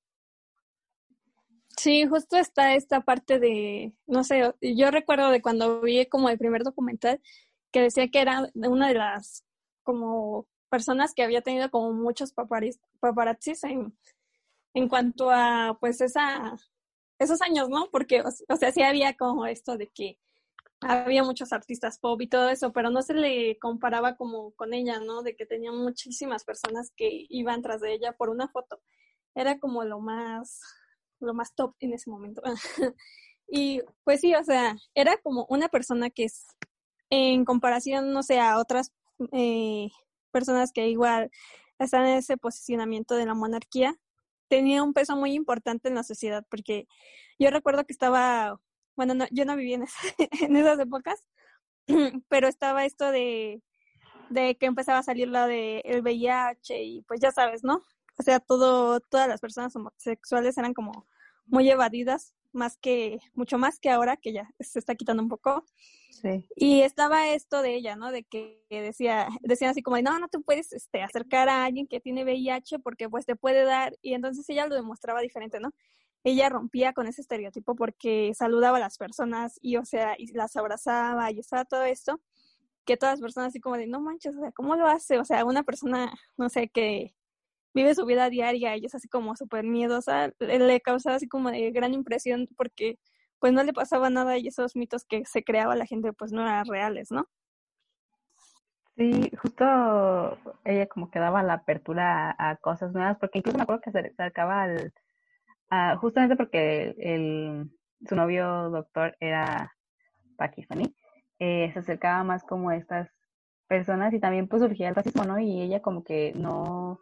Sí, 1.78 2.06
justo 2.06 2.38
está 2.38 2.75
esta 2.75 3.02
parte 3.02 3.40
de, 3.40 3.94
no 4.06 4.24
sé, 4.24 4.54
yo 4.62 4.92
recuerdo 4.92 5.30
de 5.32 5.42
cuando 5.42 5.82
vi 5.82 6.06
como 6.06 6.30
el 6.30 6.38
primer 6.38 6.63
documental 6.63 7.20
que 7.72 7.82
decía 7.82 8.10
que 8.10 8.22
era 8.22 8.50
una 8.56 8.88
de 8.88 8.94
las 8.94 9.44
como 9.82 10.48
personas 10.70 11.13
que 11.16 11.24
había 11.24 11.42
tenido 11.42 11.70
como 11.72 11.92
muchos 11.94 12.34
paparazzis 12.34 13.63
en, 13.63 13.98
en 14.75 14.88
cuanto 14.88 15.32
a 15.32 15.78
pues 15.80 16.00
esa 16.02 16.56
esos 17.20 17.42
años, 17.42 17.70
¿no? 17.70 17.90
Porque, 17.92 18.22
o, 18.22 18.56
sea, 18.56 18.72
sí 18.72 18.82
había 18.84 19.16
como 19.16 19.46
esto 19.46 19.78
de 19.78 19.90
que 19.90 20.20
había 20.88 21.24
muchos 21.24 21.54
artistas 21.54 22.00
pop 22.00 22.22
y 22.22 22.28
todo 22.28 22.50
eso, 22.50 22.72
pero 22.74 22.90
no 22.90 23.02
se 23.02 23.13
le 23.13 23.58
comparaba 23.60 24.16
como 24.16 24.52
con 24.52 24.74
ella, 24.74 25.00
¿no? 25.00 25.24
De 25.24 25.36
que 25.36 25.46
tenía 25.46 25.72
muchísimas 25.72 26.44
personas 26.44 26.92
que 26.96 27.25
iban 27.30 27.62
tras 27.62 27.82
de 27.82 27.94
ella 27.94 28.13
por 28.13 28.30
una 28.30 28.48
foto. 28.48 28.82
Era 29.36 29.60
como 29.60 29.84
lo 29.84 30.00
más, 30.00 30.62
lo 31.20 31.34
más 31.34 31.56
top 31.56 31.75
en 31.80 31.94
ese 31.94 32.10
momento. 32.10 32.42
y 33.48 33.82
pues 34.04 34.22
sí, 34.22 34.36
o 34.36 34.44
sea, 34.44 34.75
era 34.94 35.18
como 35.18 35.46
una 35.50 35.70
persona 35.70 36.10
que 36.10 36.25
es, 36.25 36.46
en 37.10 37.46
comparación, 37.46 38.12
no 38.12 38.24
sé, 38.24 38.40
a 38.40 38.58
otras 38.58 38.92
eh, 39.32 39.90
personas 40.32 40.72
que 40.72 40.88
igual 40.88 41.32
están 41.80 42.06
en 42.06 42.18
ese 42.18 42.38
posicionamiento 42.38 43.16
de 43.16 43.25
la 43.25 43.34
monarquía, 43.34 43.96
tenía 44.48 44.84
un 44.84 44.94
peso 44.94 45.16
muy 45.16 45.34
importante 45.34 45.88
en 45.88 45.96
la 45.96 46.04
sociedad, 46.04 46.46
porque 46.50 46.88
yo 47.40 47.50
recuerdo 47.50 47.86
que 47.86 47.94
estaba, 47.94 48.60
bueno, 48.96 49.14
no, 49.14 49.26
yo 49.32 49.46
no 49.46 49.56
vivía 49.56 49.76
en, 49.76 49.86
en 50.42 50.56
esas 50.56 50.80
épocas, 50.80 51.24
pero 52.30 52.48
estaba 52.48 52.86
esto 52.86 53.12
de, 53.12 53.62
de 54.30 54.56
que 54.56 54.66
empezaba 54.66 55.00
a 55.00 55.04
salir 55.04 55.28
la 55.28 55.48
de 55.48 55.80
el 55.86 56.02
VIH 56.02 56.84
y 56.84 57.02
pues 57.04 57.20
ya 57.20 57.32
sabes, 57.32 57.64
¿no? 57.64 57.84
O 58.18 58.24
sea, 58.24 58.40
todo, 58.40 59.00
todas 59.00 59.28
las 59.28 59.42
personas 59.42 59.76
homosexuales 59.76 60.58
eran 60.58 60.74
como 60.74 61.08
muy 61.46 61.70
evadidas, 61.70 62.34
más 62.52 62.78
que, 62.78 63.20
mucho 63.34 63.58
más 63.58 63.80
que 63.80 63.90
ahora, 63.90 64.18
que 64.18 64.34
ya 64.34 64.50
se 64.60 64.80
está 64.80 64.96
quitando 64.96 65.24
un 65.24 65.30
poco. 65.30 65.66
Sí. 66.12 66.48
Y 66.56 66.82
estaba 66.82 67.30
esto 67.30 67.62
de 67.62 67.76
ella, 67.76 67.96
¿no? 67.96 68.12
De 68.12 68.24
que 68.24 68.64
decía, 68.70 69.28
decían 69.42 69.72
así 69.72 69.82
como, 69.82 70.00
no, 70.02 70.20
no 70.20 70.28
te 70.28 70.40
puedes 70.40 70.72
este, 70.72 71.02
acercar 71.02 71.50
a 71.50 71.66
alguien 71.66 71.88
que 71.88 72.00
tiene 72.00 72.24
VIH 72.24 72.80
porque 72.80 73.10
pues 73.10 73.26
te 73.26 73.36
puede 73.36 73.64
dar, 73.64 73.98
y 74.02 74.14
entonces 74.14 74.48
ella 74.50 74.68
lo 74.68 74.76
demostraba 74.76 75.22
diferente, 75.22 75.60
¿no? 75.60 75.72
Ella 76.24 76.50
rompía 76.50 76.94
con 76.94 77.08
ese 77.08 77.22
estereotipo 77.22 77.75
porque 77.75 78.34
saludaba 78.34 78.77
a 78.77 78.80
las 78.80 78.98
personas 78.98 79.60
y, 79.62 79.77
o 79.77 79.86
sea, 79.86 80.15
y 80.18 80.32
las 80.34 80.56
abrazaba 80.56 81.32
y 81.32 81.39
estaba 81.39 81.65
todo 81.65 81.84
esto, 81.84 82.22
que 82.86 82.98
todas 82.98 83.13
las 83.15 83.22
personas 83.22 83.50
así 83.50 83.60
como 83.60 83.77
de, 83.77 83.88
no 83.88 84.01
manches, 84.01 84.36
o 84.36 84.39
sea, 84.39 84.51
¿cómo 84.51 84.75
lo 84.75 84.88
hace? 84.88 85.20
O 85.20 85.25
sea, 85.25 85.46
una 85.46 85.63
persona, 85.63 86.13
no 86.38 86.50
sé, 86.50 86.70
que 86.70 87.15
vive 87.74 87.96
su 87.96 88.06
vida 88.06 88.30
diaria 88.30 88.77
y 88.77 88.86
es 88.86 88.96
así 88.96 89.08
como 89.10 89.36
súper 89.36 89.65
miedosa, 89.65 90.32
le 90.39 90.82
causaba 90.82 91.15
así 91.15 91.27
como 91.27 91.51
de 91.51 91.72
gran 91.72 91.94
impresión 91.94 92.48
porque 92.56 93.00
pues 93.39 93.51
no 93.51 93.63
le 93.63 93.74
pasaba 93.74 94.10
nada 94.10 94.38
y 94.38 94.48
esos 94.48 94.75
mitos 94.75 95.06
que 95.06 95.25
se 95.25 95.44
creaba 95.44 95.75
la 95.75 95.86
gente 95.86 96.13
pues 96.13 96.32
no 96.32 96.42
eran 96.44 96.65
reales, 96.65 97.12
¿no? 97.12 97.27
Sí, 98.96 99.32
justo 99.42 99.65
ella 100.63 100.88
como 100.88 101.10
que 101.10 101.20
daba 101.20 101.42
la 101.42 101.53
apertura 101.53 102.36
a, 102.38 102.56
cosas 102.58 102.94
nuevas, 102.94 103.18
porque 103.18 103.39
incluso 103.39 103.58
me 103.58 103.63
acuerdo 103.63 103.82
que 103.82 103.92
se 103.92 104.00
acercaba 104.00 104.62
al, 104.62 104.94
justamente 106.00 106.36
porque 106.36 106.96
el, 106.98 107.72
su 108.08 108.15
novio 108.15 108.70
doctor 108.70 109.15
era 109.20 109.72
pakistaní, 110.38 110.96
eh, 111.39 111.72
se 111.74 111.80
acercaba 111.80 112.24
más 112.24 112.44
como 112.44 112.70
a 112.70 112.77
estas 112.77 113.10
personas 113.68 114.13
y 114.13 114.20
también 114.20 114.48
pues 114.48 114.62
surgía 114.62 114.89
el 114.89 114.96
racismo, 114.96 115.24
¿no? 115.25 115.39
Y 115.39 115.62
ella 115.62 115.82
como 115.82 116.03
que 116.03 116.34
no 116.36 117.00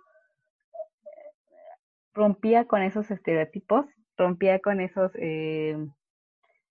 rompía 2.14 2.66
con 2.66 2.82
esos 2.82 3.10
estereotipos, 3.12 3.86
rompía 4.18 4.60
con 4.60 4.82
esos 4.82 5.12
eh, 5.16 5.78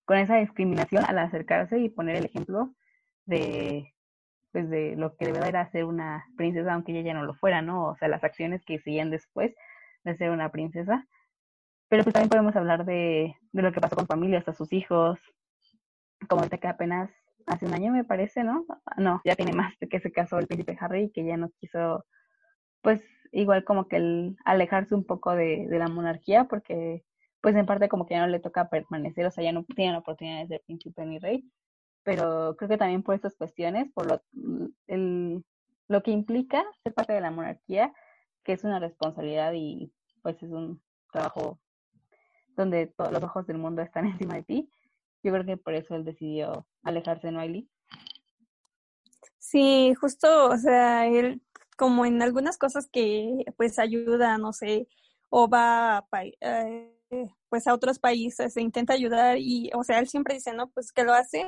con 0.05 0.19
esa 0.19 0.37
discriminación 0.37 1.05
al 1.05 1.19
acercarse 1.19 1.79
y 1.79 1.89
poner 1.89 2.17
el 2.17 2.25
ejemplo 2.25 2.75
de, 3.27 3.95
pues 4.53 4.69
de 4.69 4.97
lo 4.97 5.17
que 5.17 5.27
debe 5.27 5.49
era 5.49 5.71
ser 5.71 5.85
una 5.85 6.27
princesa, 6.37 6.75
aunque 6.75 6.93
ella 6.93 7.03
ya 7.03 7.15
no 7.15 7.25
lo 7.25 7.35
fuera, 7.35 7.63
¿no? 7.63 7.85
O 7.87 7.97
sea, 7.97 8.09
las 8.09 8.25
acciones 8.25 8.65
que 8.65 8.81
seguían 8.81 9.11
después 9.11 9.55
de 10.05 10.17
ser 10.17 10.31
una 10.31 10.51
princesa. 10.51 11.07
Pero 11.91 12.05
pues 12.05 12.15
también 12.15 12.31
podemos 12.31 12.57
hablar 12.57 12.87
de, 12.87 13.37
de 13.53 13.63
lo 13.63 13.73
que 13.73 13.81
pasó 13.81 13.97
con 13.97 14.07
familia, 14.07 14.39
hasta 14.39 14.55
sus 14.55 14.73
hijos, 14.73 15.19
como 16.29 16.41
ahorita 16.41 16.59
que 16.59 16.69
apenas 16.69 17.11
hace 17.47 17.67
un 17.67 17.75
año 17.75 17.93
me 17.93 18.05
parece, 18.05 18.45
¿no? 18.45 18.65
No, 18.97 19.21
ya 19.25 19.35
tiene 19.35 19.53
más 19.53 19.75
que 19.79 20.01
se 20.01 20.13
casó 20.13 20.39
el 20.39 20.47
príncipe 20.47 20.79
Harry 20.81 21.11
que 21.13 21.25
ya 21.25 21.37
no 21.37 21.51
quiso, 21.59 22.07
pues 22.81 23.03
igual 23.33 23.65
como 23.65 23.89
que 23.89 23.97
el 23.97 24.37
alejarse 24.45 24.95
un 24.95 25.05
poco 25.05 25.35
de, 25.35 25.67
de 25.69 25.79
la 25.79 25.89
monarquía 25.89 26.45
porque 26.45 27.05
pues 27.41 27.57
en 27.57 27.67
parte 27.67 27.89
como 27.89 28.07
que 28.07 28.15
ya 28.15 28.21
no 28.21 28.29
le 28.29 28.39
toca 28.39 28.69
permanecer, 28.71 29.27
o 29.27 29.31
sea, 29.33 29.43
ya 29.43 29.53
no 29.53 29.65
tiene 29.65 29.93
la 29.93 29.99
oportunidad 29.99 30.43
de 30.43 30.49
ser 30.49 30.63
príncipe 30.67 31.05
ni 31.07 31.19
rey, 31.19 31.51
pero 32.05 32.55
creo 32.57 32.69
que 32.69 32.79
también 32.79 33.03
por 33.03 33.17
estas 33.17 33.35
cuestiones, 33.35 33.91
por 33.93 34.07
lo, 34.07 34.23
el, 34.87 35.45
lo 35.89 36.03
que 36.03 36.13
implica 36.13 36.65
ser 36.85 36.95
parte 36.95 37.15
de 37.15 37.21
la 37.21 37.33
monarquía, 37.33 37.93
que 38.45 38.53
es 38.53 38.63
una 38.63 38.79
responsabilidad 38.79 39.53
y 39.55 39.93
pues 40.23 40.43
es 40.43 40.51
un 40.51 40.83
trabajo 41.11 41.59
donde 42.61 42.87
todos 42.87 43.13
los 43.13 43.23
ojos 43.23 43.47
del 43.47 43.59
mundo 43.59 43.83
están 43.83 44.05
encima 44.07 44.35
de 44.35 44.43
ti. 44.43 44.71
Yo 45.23 45.33
creo 45.33 45.45
que 45.45 45.57
por 45.57 45.75
eso 45.75 45.95
él 45.95 46.05
decidió 46.05 46.67
alejarse 46.83 47.27
de 47.27 47.33
Noailly. 47.33 47.69
Sí, 49.39 49.95
justo, 49.95 50.49
o 50.49 50.57
sea, 50.57 51.07
él 51.07 51.43
como 51.77 52.05
en 52.05 52.23
algunas 52.23 52.59
cosas 52.59 52.89
que 52.91 53.45
pues 53.57 53.79
ayuda, 53.79 54.39
no 54.39 54.53
sé, 54.53 54.87
o 55.31 55.49
va 55.49 55.99
a, 55.99 56.07
eh, 56.41 56.95
pues 57.49 57.67
a 57.67 57.75
otros 57.75 57.99
países 57.99 58.57
e 58.57 58.61
intenta 58.61 58.93
ayudar 58.93 59.39
y, 59.39 59.71
o 59.75 59.83
sea, 59.83 59.99
él 59.99 60.09
siempre 60.09 60.35
dice, 60.35 60.53
no, 60.53 60.69
pues 60.71 60.93
que 60.93 61.05
lo 61.05 61.15
hace 61.15 61.47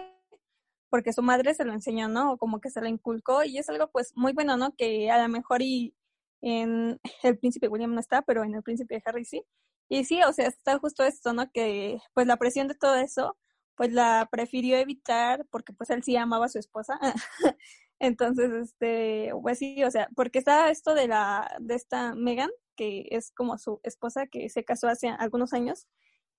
porque 0.89 1.13
su 1.13 1.23
madre 1.23 1.55
se 1.55 1.65
lo 1.65 1.73
enseñó, 1.73 2.09
¿no? 2.09 2.33
O 2.33 2.39
como 2.39 2.61
que 2.61 2.71
se 2.71 2.81
lo 2.81 2.89
inculcó 2.89 3.45
y 3.45 3.59
es 3.59 3.69
algo 3.69 3.91
pues 3.91 4.13
muy 4.17 4.33
bueno, 4.33 4.57
¿no? 4.57 4.75
Que 4.77 5.11
a 5.11 5.23
lo 5.23 5.29
mejor 5.29 5.63
y 5.63 5.95
en 6.43 7.01
el 7.23 7.39
príncipe 7.39 7.69
William 7.69 7.95
no 7.95 8.01
está, 8.01 8.23
pero 8.23 8.45
en 8.45 8.55
el 8.55 8.63
príncipe 8.63 9.03
Harry 9.05 9.25
sí. 9.25 9.45
Y 9.93 10.05
sí, 10.05 10.23
o 10.23 10.33
sea, 10.33 10.47
está 10.49 10.79
justo 10.79 11.05
esto, 11.05 11.35
¿no? 11.35 11.51
Que 11.53 12.01
pues 12.15 12.27
la 12.27 12.39
presión 12.39 12.67
de 12.67 12.75
todo 12.75 12.95
eso, 12.95 13.37
pues 13.77 13.93
la 13.93 14.27
prefirió 14.33 14.79
evitar 14.79 15.47
porque 15.51 15.75
pues 15.75 15.91
él 15.91 16.03
sí 16.03 16.17
amaba 16.17 16.47
a 16.47 16.49
su 16.49 16.59
esposa. 16.59 16.99
Entonces, 17.99 18.51
este, 18.53 19.33
pues 19.43 19.59
sí, 19.59 19.85
o 19.85 19.91
sea, 19.91 20.09
porque 20.17 20.39
está 20.39 20.71
esto 20.71 20.95
de 20.95 21.09
la, 21.09 21.59
de 21.61 21.75
esta 21.75 22.15
Megan, 22.15 22.49
que 22.75 23.07
es 23.11 23.33
como 23.33 23.59
su 23.59 23.81
esposa 23.83 24.27
que 24.29 24.49
se 24.49 24.65
casó 24.65 24.89
hace 24.89 25.09
algunos 25.11 25.53
años, 25.53 25.87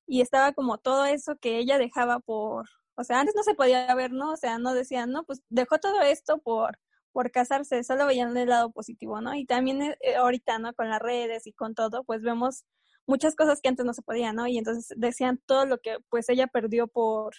y 0.08 0.22
estaba 0.22 0.54
como 0.54 0.80
todo 0.80 1.06
eso 1.06 1.38
que 1.38 1.60
ella 1.60 1.78
dejaba 1.78 2.20
por, 2.22 2.68
o 2.96 3.04
sea, 3.04 3.20
antes 3.20 3.36
no 3.36 3.44
se 3.44 3.54
podía 3.54 3.94
ver, 3.94 4.14
¿no? 4.14 4.32
O 4.32 4.38
sea, 4.38 4.58
no 4.58 4.74
decían, 4.74 5.12
no, 5.12 5.26
pues 5.26 5.44
dejó 5.50 5.78
todo 5.80 6.02
esto 6.02 6.40
por, 6.40 6.80
por 7.12 7.30
casarse, 7.32 7.84
solo 7.84 8.08
veían 8.08 8.36
el 8.36 8.50
lado 8.50 8.72
positivo, 8.72 9.22
¿no? 9.22 9.36
Y 9.36 9.46
también 9.46 9.82
eh, 9.84 10.16
ahorita, 10.18 10.58
¿no? 10.60 10.74
Con 10.74 10.90
las 10.90 11.00
redes 11.00 11.46
y 11.46 11.54
con 11.54 11.76
todo, 11.76 12.04
pues 12.04 12.24
vemos 12.24 12.66
muchas 13.08 13.36
cosas 13.36 13.62
que 13.62 13.70
antes 13.70 13.86
no 13.86 13.94
se 13.94 14.02
podían, 14.02 14.36
¿no? 14.36 14.48
Y 14.48 14.58
entonces 14.58 14.94
decían 14.98 15.42
todo 15.46 15.66
lo 15.66 15.80
que 15.80 15.98
pues 16.10 16.30
ella 16.30 16.48
perdió 16.48 16.88
por, 16.88 17.34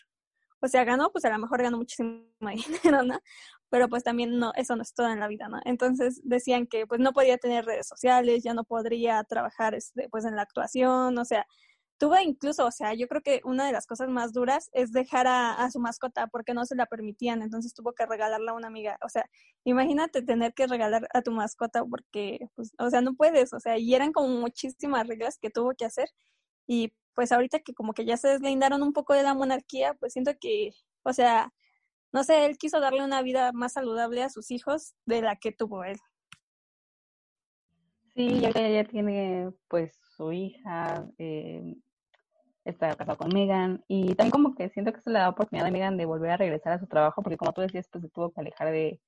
o 0.61 0.68
sea, 0.68 0.85
ganó, 0.85 1.11
pues 1.11 1.25
a 1.25 1.30
lo 1.30 1.38
mejor 1.38 1.62
ganó 1.62 1.78
muchísimo 1.78 2.25
dinero, 2.85 3.02
¿no? 3.02 3.21
Pero 3.71 3.88
pues 3.88 4.04
también 4.04 4.38
no, 4.38 4.52
eso 4.56 4.76
no 4.76 4.83
es 4.83 4.94
todo 4.94 5.09
en 5.09 5.21
la 5.21 5.28
vida, 5.28 5.49
¿no? 5.49 5.61
Entonces 5.64 6.21
decían 6.25 6.66
que 6.66 6.87
pues 6.87 7.00
no 7.00 7.12
podía 7.12 7.38
tener 7.38 7.64
redes 7.64 7.88
sociales, 7.88 8.42
ya 8.42 8.54
no 8.54 8.64
podría 8.64 9.23
trabajar 9.25 9.75
este, 9.75 10.09
pues 10.11 10.25
en 10.25 10.37
la 10.37 10.42
actuación, 10.42 11.16
o 11.18 11.25
sea, 11.25 11.47
tuvo 12.05 12.21
incluso, 12.21 12.67
o 12.67 12.71
sea, 12.71 12.93
yo 12.93 13.09
creo 13.09 13.23
que 13.23 13.41
una 13.45 13.67
de 13.67 13.73
las 13.73 13.87
cosas 13.87 14.11
más 14.11 14.35
duras 14.35 14.69
es 14.75 14.93
dejar 14.93 15.27
a, 15.27 15.71
su 15.71 15.81
mascota 15.81 16.27
porque 16.27 16.53
no 16.53 16.67
se 16.67 16.77
la 16.77 16.85
permitían, 16.85 17.41
entonces 17.41 17.73
tuvo 17.73 17.95
que 17.95 18.05
regalarla 18.05 18.53
a 18.53 18.55
una 18.55 18.69
amiga, 18.69 18.99
o 19.03 19.09
sea, 19.09 19.25
imagínate 19.65 20.21
tener 20.21 20.53
que 20.53 20.67
regalar 20.67 21.09
a 21.15 21.23
tu 21.23 21.33
mascota 21.33 21.83
porque, 21.83 22.41
pues, 22.57 22.73
o 22.79 22.91
sea, 22.91 23.01
no 23.01 23.15
puedes, 23.15 23.55
o 23.55 23.61
sea, 23.61 23.79
y 23.79 23.95
eran 23.95 24.13
como 24.13 24.29
muchísimas 24.29 25.07
reglas 25.07 25.39
que 25.39 25.49
tuvo 25.49 25.73
que 25.75 25.87
hacer 25.87 26.11
y 26.67 26.93
pues 27.15 27.33
ahorita 27.33 27.61
que 27.61 27.73
como 27.73 27.95
que 27.95 28.05
ya 28.05 28.19
se 28.19 28.29
deslindaron 28.29 28.83
un 28.83 28.93
poco 28.93 29.15
de 29.15 29.23
la 29.23 29.33
monarquía, 29.33 29.95
pues 29.95 30.13
siento 30.13 30.33
que, 30.39 30.73
o 31.05 31.15
sea, 31.15 31.55
no 32.13 32.23
sé, 32.23 32.45
él 32.45 32.59
quiso 32.59 32.81
darle 32.81 33.03
una 33.03 33.23
vida 33.23 33.51
más 33.53 33.73
saludable 33.73 34.23
a 34.23 34.29
sus 34.29 34.51
hijos 34.51 34.95
de 35.07 35.23
la 35.23 35.37
que 35.37 35.53
tuvo 35.53 35.85
él. 35.85 35.97
Sí, 38.15 38.41
ya 38.41 38.51
ella 38.55 38.85
tiene 38.85 39.51
pues 39.69 39.99
su 40.17 40.33
hija, 40.33 41.09
eh, 41.19 41.75
está 42.64 42.94
casado 42.94 43.18
con 43.18 43.28
Megan 43.33 43.85
y 43.88 44.14
también 44.14 44.30
como 44.30 44.54
que 44.54 44.71
siento 44.71 44.92
que 44.92 45.00
se 45.00 45.11
le 45.11 45.18
da 45.18 45.28
oportunidad 45.28 45.68
a 45.68 45.71
Megan 45.71 45.97
de 45.97 46.06
volver 46.06 46.30
a 46.30 46.37
regresar 46.37 46.73
a 46.73 46.78
su 46.78 46.87
trabajo 46.87 47.23
porque 47.23 47.37
como 47.37 47.52
tú 47.52 47.61
decías 47.61 47.88
pues 47.90 48.02
se 48.02 48.11
tuvo 48.11 48.33
que 48.33 48.40
alejar 48.40 48.71
de, 48.73 49.00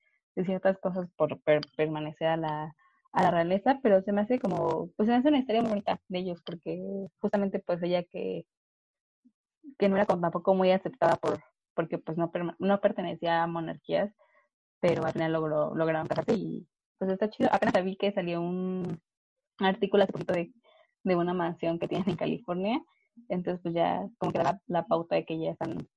ciertas 0.45 0.79
cosas 0.79 1.09
por 1.17 1.41
permanecer 1.77 2.29
a 2.29 2.37
la, 2.37 2.75
a 3.13 3.23
la 3.23 3.31
realeza, 3.31 3.81
pero 3.83 4.03
se 4.03 4.13
me 4.13 4.21
hace 4.21 4.39
como, 4.39 4.91
pues 4.97 5.07
se 5.07 5.13
me 5.13 5.17
hace 5.17 5.29
una 5.29 5.39
historia 5.39 5.63
muy 5.63 5.71
bonita 5.71 5.99
de 6.09 6.19
ellos, 6.19 6.43
porque 6.45 6.79
justamente 7.19 7.59
pues 7.61 7.83
ella 7.83 8.03
que, 8.03 8.45
que 9.79 9.89
no 9.89 9.97
era 9.97 10.05
tampoco 10.05 10.55
muy 10.55 10.71
aceptada 10.73 11.17
por, 11.17 11.43
porque 11.75 11.97
pues 11.97 12.19
no, 12.19 12.31
no 12.59 12.81
pertenecía 12.83 13.43
a 13.43 13.47
monarquías, 13.47 14.13
pero 14.81 15.07
al 15.07 15.13
final 15.13 15.33
logró, 15.33 15.75
lograron 15.75 16.07
casarse 16.07 16.35
y 16.35 16.69
pues 16.99 17.11
está 17.11 17.31
chido. 17.31 17.49
Apenas 17.53 17.83
vi 17.83 17.97
que 17.97 18.13
salió 18.13 18.43
un 18.43 19.01
artículo 19.61 20.03
hace 20.03 20.13
poquito 20.13 20.35
de, 20.35 20.53
de 21.05 21.17
una 21.17 21.33
mansión 21.33 21.79
que 21.79 21.89
tienen 21.89 22.11
en 22.11 22.17
California, 22.17 22.81
entonces 23.29 23.61
pues 23.63 23.75
ya 23.75 24.09
como 24.19 24.33
que 24.33 24.39
da 24.39 24.61
la, 24.67 24.87
pauta 24.87 25.17
de 25.17 25.25
que 25.25 25.39
ya 25.39 25.51
están 25.51 25.89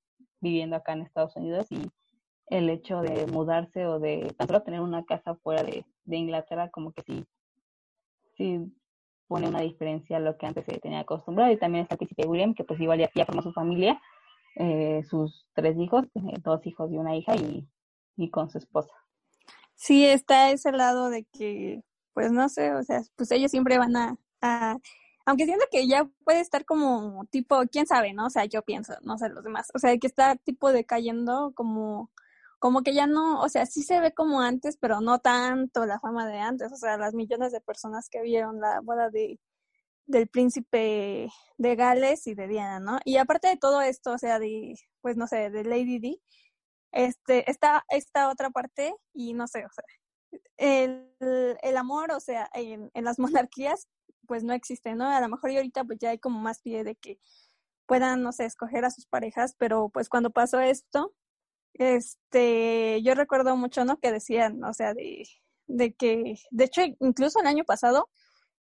viviendo 0.42 0.76
acá 0.76 0.94
en 0.94 1.02
Estados 1.02 1.36
Unidos 1.36 1.68
y 1.72 1.90
el 2.48 2.70
hecho 2.70 3.02
de 3.02 3.28
mudarse 3.28 3.86
o 3.86 4.00
de 4.00 4.36
solo 4.40 4.64
tener 4.64 4.82
una 4.82 5.06
casa 5.06 5.36
fuera 5.36 5.64
de, 5.64 5.86
de 6.06 6.18
Inglaterra 6.18 6.70
como 6.70 6.92
que 6.94 7.04
sí, 7.04 7.26
sí 8.38 8.74
pone 9.28 9.48
una 9.48 9.62
diferencia 9.62 10.18
a 10.18 10.20
lo 10.20 10.38
que 10.38 10.48
antes 10.48 10.66
se 10.66 10.80
tenía 10.80 11.02
acostumbrado 11.02 11.52
y 11.52 11.58
también 11.58 11.84
está 11.84 11.98
el 12.18 12.28
William 12.28 12.56
que 12.56 12.64
pues 12.64 12.80
igual 12.80 13.00
ya, 13.00 13.10
ya 13.14 13.26
su 13.42 13.54
familia 13.54 14.02
eh, 14.56 15.04
sus 15.10 15.48
tres 15.54 15.78
hijos, 15.78 16.06
dos 16.44 16.66
hijos 16.66 16.92
y 16.92 16.98
una 16.98 17.16
hija 17.16 17.36
y, 17.36 17.66
y 18.18 18.30
con 18.30 18.50
su 18.50 18.58
esposa. 18.58 18.92
Sí, 19.76 20.06
está 20.06 20.52
ese 20.52 20.74
lado 20.74 21.10
de 21.10 21.24
que, 21.32 21.82
pues 22.14 22.32
no 22.34 22.50
sé, 22.50 22.74
o 22.76 22.84
sea, 22.84 23.02
pues 23.16 23.32
ellos 23.32 23.52
siempre 23.52 23.78
van 23.78 23.96
a 23.96 24.78
aunque 25.30 25.46
siento 25.46 25.66
que 25.72 25.88
ya 25.88 26.10
puede 26.24 26.40
estar 26.40 26.66
como 26.66 27.26
tipo, 27.30 27.62
quién 27.72 27.86
sabe, 27.86 28.14
¿no? 28.14 28.26
O 28.26 28.30
sea, 28.32 28.46
yo 28.46 28.64
pienso, 28.64 28.94
no 29.04 29.18
sé 29.20 29.30
los 29.30 29.44
demás, 29.44 29.70
o 29.76 29.80
sea, 29.80 29.96
que 29.98 30.08
está 30.08 30.36
tipo 30.38 30.72
decayendo 30.72 31.54
como 31.56 32.12
como 32.60 32.84
que 32.84 32.94
ya 32.94 33.08
no, 33.08 33.40
o 33.42 33.50
sea, 33.50 33.66
sí 33.66 33.84
se 33.84 34.02
ve 34.02 34.14
como 34.14 34.42
antes, 34.42 34.78
pero 34.78 35.02
no 35.02 35.20
tanto 35.20 35.86
la 35.86 36.00
fama 36.00 36.28
de 36.28 36.40
antes, 36.40 36.72
o 36.74 36.76
sea, 36.78 36.98
las 36.98 37.14
millones 37.14 37.54
de 37.54 37.62
personas 37.62 38.10
que 38.10 38.22
vieron 38.22 38.60
la 38.60 38.82
boda 38.82 39.10
de 39.10 39.40
del 40.08 40.28
príncipe 40.28 41.30
de 41.58 41.76
Gales 41.76 42.28
y 42.28 42.34
de 42.36 42.48
Diana, 42.48 42.80
¿no? 42.80 43.00
Y 43.06 43.18
aparte 43.18 43.50
de 43.50 43.58
todo 43.58 43.82
esto, 43.82 44.14
o 44.14 44.18
sea, 44.18 44.40
de, 44.40 44.76
pues 45.02 45.18
no 45.18 45.28
sé, 45.28 45.52
de 45.52 45.64
Lady 45.64 46.00
Di, 46.00 46.22
este, 46.92 47.50
está 47.52 47.86
esta 47.90 48.30
otra 48.30 48.50
parte 48.50 48.96
y 49.14 49.34
no 49.34 49.48
sé, 49.48 49.66
o 49.66 49.70
sea, 49.72 49.86
el, 50.58 51.14
el 51.62 51.78
amor, 51.78 52.12
o 52.12 52.20
sea, 52.20 52.50
en, 52.54 52.92
en, 52.94 53.06
las 53.06 53.20
monarquías, 53.20 53.88
pues 54.30 54.44
no 54.46 54.54
existe, 54.54 54.96
¿no? 54.96 55.10
A 55.10 55.20
lo 55.22 55.28
mejor 55.28 55.52
y 55.52 55.58
ahorita 55.58 55.84
pues 55.84 56.00
ya 56.00 56.12
hay 56.12 56.20
como 56.20 56.40
más 56.40 56.62
pie 56.62 56.84
de 56.86 56.96
que 56.96 57.20
puedan, 57.88 58.22
no 58.24 58.32
sé, 58.32 58.46
escoger 58.46 58.86
a 58.86 58.92
sus 58.92 59.08
parejas, 59.08 59.56
pero 59.58 59.90
pues 59.90 60.10
cuando 60.10 60.30
pasó 60.30 60.60
esto, 60.60 61.16
este, 61.74 63.02
yo 63.04 63.16
recuerdo 63.16 63.58
mucho, 63.58 63.86
¿no? 63.86 64.00
Que 64.00 64.12
decían, 64.12 64.64
o 64.64 64.74
sea, 64.74 64.94
de, 64.94 65.28
de 65.68 65.94
que, 65.96 66.36
de 66.52 66.64
hecho, 66.66 66.82
incluso 67.00 67.40
el 67.40 67.48
año 67.48 67.66
pasado, 67.66 68.10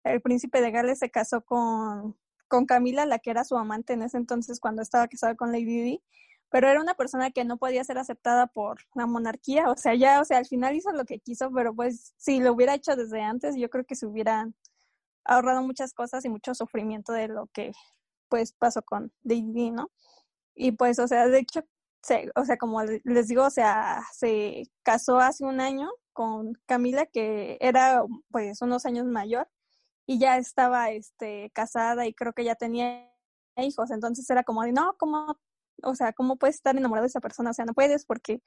el 0.03 0.21
príncipe 0.21 0.61
de 0.61 0.71
Gales 0.71 0.99
se 0.99 1.11
casó 1.11 1.41
con, 1.45 2.17
con 2.47 2.65
Camila, 2.65 3.05
la 3.05 3.19
que 3.19 3.29
era 3.29 3.43
su 3.43 3.57
amante 3.57 3.93
en 3.93 4.01
ese 4.01 4.17
entonces 4.17 4.59
cuando 4.59 4.81
estaba 4.81 5.07
casado 5.07 5.35
con 5.37 5.51
Lady 5.51 5.81
Di, 5.81 6.03
pero 6.49 6.67
era 6.67 6.81
una 6.81 6.95
persona 6.95 7.29
que 7.31 7.45
no 7.45 7.57
podía 7.57 7.83
ser 7.83 7.99
aceptada 7.99 8.47
por 8.47 8.79
la 8.95 9.05
monarquía, 9.05 9.69
o 9.69 9.77
sea, 9.77 9.93
ya, 9.93 10.21
o 10.21 10.25
sea, 10.25 10.39
al 10.39 10.47
final 10.47 10.75
hizo 10.75 10.91
lo 10.91 11.05
que 11.05 11.19
quiso, 11.19 11.51
pero 11.51 11.75
pues 11.75 12.13
si 12.17 12.39
lo 12.39 12.53
hubiera 12.53 12.73
hecho 12.73 12.95
desde 12.95 13.21
antes, 13.21 13.55
yo 13.55 13.69
creo 13.69 13.85
que 13.85 13.95
se 13.95 14.07
hubieran 14.07 14.55
ahorrado 15.29 15.63
muchas 15.63 15.93
cosas 15.93 16.25
y 16.25 16.29
mucho 16.29 16.53
sufrimiento 16.55 17.13
de 17.13 17.27
lo 17.27 17.47
que 17.47 17.71
pues 18.29 18.53
pasó 18.53 18.81
con 18.83 19.11
Lady 19.23 19.51
Di, 19.53 19.71
¿no? 19.71 19.91
Y 20.55 20.73
pues, 20.73 20.99
o 20.99 21.07
sea, 21.07 21.27
de 21.27 21.39
hecho, 21.39 21.61
se, 22.03 22.31
o 22.35 22.45
sea, 22.45 22.57
como 22.57 22.81
les 22.83 23.27
digo, 23.27 23.45
o 23.45 23.49
sea, 23.49 24.03
se 24.13 24.69
casó 24.83 25.19
hace 25.19 25.45
un 25.45 25.61
año 25.61 25.89
con 26.13 26.53
Camila, 26.65 27.05
que 27.05 27.57
era 27.61 28.03
pues 28.31 28.61
unos 28.61 28.85
años 28.85 29.05
mayor, 29.05 29.49
y 30.05 30.19
ya 30.19 30.37
estaba 30.37 30.91
este 30.91 31.51
casada 31.53 32.07
y 32.07 32.13
creo 32.13 32.33
que 32.33 32.43
ya 32.43 32.55
tenía 32.55 33.09
hijos, 33.57 33.91
entonces 33.91 34.29
era 34.29 34.43
como 34.43 34.63
de, 34.63 34.71
no, 34.71 34.95
¿cómo, 34.97 35.39
o 35.83 35.95
sea, 35.95 36.13
cómo 36.13 36.37
puedes 36.37 36.55
estar 36.57 36.75
enamorado 36.75 37.03
de 37.03 37.09
esa 37.09 37.21
persona? 37.21 37.51
O 37.51 37.53
sea, 37.53 37.65
no 37.65 37.73
puedes 37.73 38.05
porque, 38.05 38.41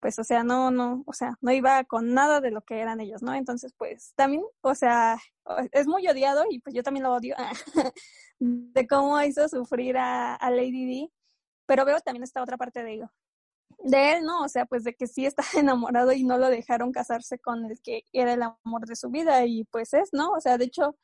pues, 0.00 0.18
o 0.18 0.24
sea, 0.24 0.44
no, 0.44 0.70
no, 0.70 1.02
o 1.06 1.12
sea, 1.12 1.36
no 1.40 1.52
iba 1.52 1.82
con 1.84 2.14
nada 2.14 2.40
de 2.40 2.50
lo 2.50 2.62
que 2.62 2.80
eran 2.80 3.00
ellos, 3.00 3.22
¿no? 3.22 3.34
Entonces, 3.34 3.74
pues, 3.76 4.12
también, 4.16 4.42
o 4.62 4.74
sea, 4.74 5.18
es 5.72 5.86
muy 5.86 6.06
odiado 6.08 6.44
y 6.50 6.60
pues 6.60 6.74
yo 6.74 6.82
también 6.82 7.04
lo 7.04 7.12
odio 7.14 7.36
de 8.38 8.86
cómo 8.86 9.20
hizo 9.22 9.48
sufrir 9.48 9.96
a, 9.98 10.34
a 10.34 10.50
Lady 10.50 10.86
D, 10.86 11.12
pero 11.66 11.84
veo 11.84 12.00
también 12.00 12.22
esta 12.24 12.42
otra 12.42 12.56
parte 12.56 12.82
de 12.82 12.94
ello, 12.94 13.12
de 13.78 14.12
él, 14.14 14.24
¿no? 14.24 14.42
O 14.42 14.48
sea, 14.48 14.66
pues 14.66 14.84
de 14.84 14.94
que 14.94 15.06
sí 15.06 15.26
está 15.26 15.42
enamorado 15.56 16.12
y 16.12 16.24
no 16.24 16.38
lo 16.38 16.48
dejaron 16.48 16.92
casarse 16.92 17.38
con 17.38 17.64
el 17.66 17.80
que 17.80 18.04
era 18.12 18.34
el 18.34 18.42
amor 18.42 18.86
de 18.86 18.96
su 18.96 19.10
vida 19.10 19.44
y 19.46 19.64
pues 19.64 19.94
es, 19.94 20.10
¿no? 20.12 20.30
O 20.30 20.40
sea, 20.40 20.58
de 20.58 20.66
hecho, 20.66 20.96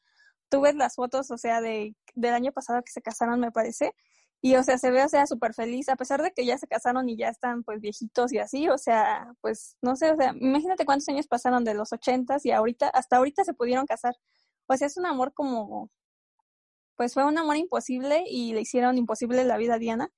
tú 0.49 0.61
ves 0.61 0.75
las 0.77 0.97
fotos, 0.97 1.31
o 1.31 1.39
sea, 1.39 1.61
de, 1.61 1.95
del 2.15 2.35
año 2.35 2.53
pasado 2.53 2.83
que 2.83 2.93
se 2.93 3.03
casaron, 3.03 3.41
me 3.41 3.53
parece, 3.53 3.95
y 4.45 4.57
o 4.57 4.63
sea, 4.63 4.77
se 4.77 4.91
ve, 4.91 5.03
o 5.03 5.09
sea, 5.09 5.27
súper 5.27 5.55
feliz, 5.55 5.89
a 5.89 5.97
pesar 5.97 6.23
de 6.23 6.31
que 6.31 6.45
ya 6.45 6.59
se 6.59 6.67
casaron 6.67 7.09
y 7.09 7.17
ya 7.17 7.31
están 7.31 7.63
pues 7.63 7.81
viejitos 7.81 8.31
y 8.31 8.37
así, 8.37 8.69
o 8.69 8.77
sea, 8.77 9.33
pues 9.41 9.79
no 9.81 9.97
sé, 9.97 10.11
o 10.11 10.17
sea, 10.17 10.35
imagínate 10.39 10.85
cuántos 10.85 11.09
años 11.09 11.27
pasaron 11.27 11.65
de 11.65 11.73
los 11.73 11.95
ochentas 11.95 12.45
y 12.45 12.51
ahorita, 12.51 12.91
hasta 12.91 13.17
ahorita 13.17 13.43
se 13.43 13.55
pudieron 13.55 13.87
casar. 13.87 14.15
O 14.67 14.77
sea, 14.77 14.87
es 14.87 14.99
un 14.99 15.07
amor 15.07 15.33
como, 15.33 15.91
pues 16.95 17.15
fue 17.15 17.25
un 17.25 17.39
amor 17.39 17.57
imposible 17.57 18.23
y 18.29 18.53
le 18.53 18.61
hicieron 18.61 18.99
imposible 18.99 19.45
la 19.45 19.57
vida 19.57 19.77
a 19.77 19.79
Diana, 19.79 20.11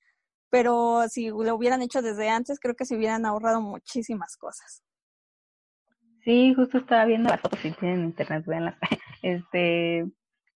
pero 0.51 1.05
si 1.09 1.29
lo 1.29 1.55
hubieran 1.55 1.81
hecho 1.81 2.03
desde 2.03 2.29
antes, 2.29 2.59
creo 2.59 2.75
que 2.75 2.85
se 2.85 2.97
hubieran 2.97 3.27
ahorrado 3.27 3.61
muchísimas 3.61 4.37
cosas. 4.37 4.83
Sí, 6.25 6.53
justo 6.53 6.79
estaba 6.79 7.05
viendo 7.05 7.29
las 7.29 7.41
fotos 7.41 7.61
si 7.61 7.71
tienen 7.71 8.07
internet, 8.07 8.45
veanlas, 8.45 8.75
este, 9.23 10.05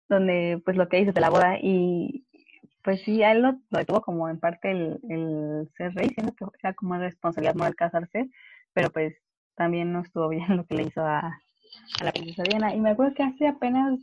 donde 0.08 0.60
pues 0.64 0.76
lo 0.76 0.88
que 0.88 0.96
dices 0.96 1.14
de 1.14 1.20
la 1.20 1.30
boda 1.30 1.56
y 1.62 2.26
pues 2.82 3.02
sí, 3.02 3.22
a 3.22 3.32
él 3.32 3.42
lo, 3.42 3.52
lo 3.70 3.78
detuvo 3.78 4.00
como 4.02 4.28
en 4.28 4.38
parte 4.38 4.70
el, 4.70 5.00
el 5.08 5.70
ser 5.76 5.94
rey, 5.94 6.08
siendo 6.10 6.32
que 6.34 6.44
era 6.62 6.74
como 6.74 6.96
responsabilidad 6.96 7.54
moral 7.54 7.74
casarse, 7.74 8.30
pero 8.72 8.90
pues 8.90 9.14
también 9.54 9.92
no 9.92 10.00
estuvo 10.00 10.28
bien 10.30 10.56
lo 10.56 10.66
que 10.66 10.76
le 10.76 10.84
hizo 10.84 11.02
a, 11.02 11.18
a 11.20 12.04
la 12.04 12.12
princesa 12.12 12.42
Diana. 12.42 12.74
Y 12.74 12.80
me 12.80 12.90
acuerdo 12.90 13.14
que 13.14 13.22
hace 13.22 13.48
apenas, 13.48 13.98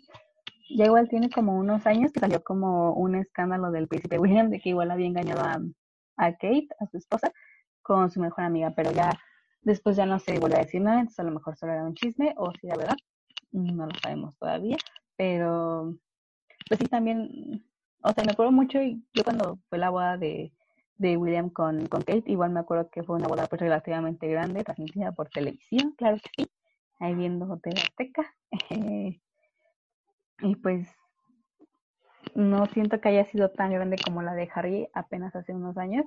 ya 0.70 0.86
igual 0.86 1.10
tiene 1.10 1.30
como 1.30 1.58
unos 1.58 1.86
años 1.88 2.12
que 2.12 2.20
salió 2.20 2.44
como 2.44 2.94
un 2.94 3.16
escándalo 3.16 3.72
del 3.72 3.88
príncipe 3.88 4.20
William 4.20 4.50
de 4.50 4.60
que 4.60 4.70
igual 4.70 4.92
había 4.92 5.08
engañado 5.08 5.42
a, 5.42 5.60
a 6.18 6.32
Kate, 6.34 6.68
a 6.80 6.88
su 6.88 6.98
esposa, 6.98 7.32
con 7.82 8.12
su 8.12 8.20
mejor 8.20 8.44
amiga, 8.44 8.72
pero 8.76 8.92
ya 8.92 9.12
Después 9.68 9.98
ya 9.98 10.06
no 10.06 10.18
se 10.18 10.40
volvió 10.40 10.56
a 10.56 10.62
decir 10.62 10.82
nada, 10.82 11.02
entonces 11.02 11.20
a 11.20 11.24
lo 11.24 11.32
mejor 11.32 11.58
solo 11.58 11.74
era 11.74 11.84
un 11.84 11.94
chisme 11.94 12.34
o 12.38 12.54
si 12.54 12.68
era 12.68 12.78
verdad, 12.78 12.96
no 13.52 13.86
lo 13.86 13.92
sabemos 14.02 14.34
todavía, 14.38 14.78
pero 15.18 15.94
pues 16.70 16.80
sí 16.80 16.86
también, 16.86 17.66
o 18.08 18.14
sea, 18.14 18.24
me 18.24 18.32
acuerdo 18.32 18.52
mucho, 18.52 18.82
y 18.82 19.04
yo 19.14 19.24
cuando 19.24 19.60
fue 19.70 19.78
la 19.78 19.90
boda 19.90 20.18
de, 20.18 20.52
de 20.98 21.18
William 21.18 21.50
con, 21.50 21.88
con 21.88 22.02
Kate, 22.02 22.24
igual 22.28 22.52
me 22.52 22.60
acuerdo 22.60 22.90
que 22.90 23.04
fue 23.04 23.18
una 23.18 23.28
boda 23.28 23.48
pues 23.48 23.62
relativamente 23.62 24.28
grande, 24.28 24.64
transmitida 24.64 25.12
por 25.12 25.30
televisión, 25.30 25.94
claro 25.98 26.18
que 26.18 26.44
sí, 26.44 26.50
ahí 27.00 27.16
viendo 27.16 27.58
TV 27.58 27.82
Azteca, 27.82 28.34
y 30.40 30.56
pues 30.62 30.88
no 32.36 32.66
siento 32.68 33.02
que 33.02 33.10
haya 33.10 33.26
sido 33.26 33.50
tan 33.50 33.72
grande 33.72 33.98
como 34.04 34.22
la 34.22 34.34
de 34.34 34.50
Harry 34.54 34.88
apenas 34.94 35.36
hace 35.36 35.54
unos 35.54 35.78
años, 35.78 36.06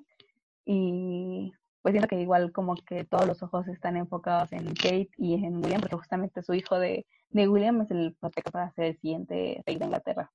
y 0.64 1.52
pues 1.82 1.92
siento 1.92 2.08
que 2.08 2.20
igual 2.20 2.52
como 2.52 2.74
que 2.74 3.04
todos 3.04 3.26
los 3.26 3.42
ojos 3.42 3.66
están 3.68 3.96
enfocados 3.96 4.52
en 4.52 4.66
Kate 4.74 5.10
y 5.16 5.34
en 5.34 5.56
William, 5.56 5.80
porque 5.80 5.96
justamente 5.96 6.42
su 6.42 6.54
hijo 6.54 6.78
de, 6.78 7.06
de 7.30 7.48
William 7.48 7.80
es 7.82 7.90
el 7.90 8.14
protegido 8.20 8.52
para 8.52 8.72
ser 8.72 8.86
el 8.86 8.98
siguiente 8.98 9.62
rey 9.66 9.76
de 9.76 9.84
Inglaterra. 9.84 10.30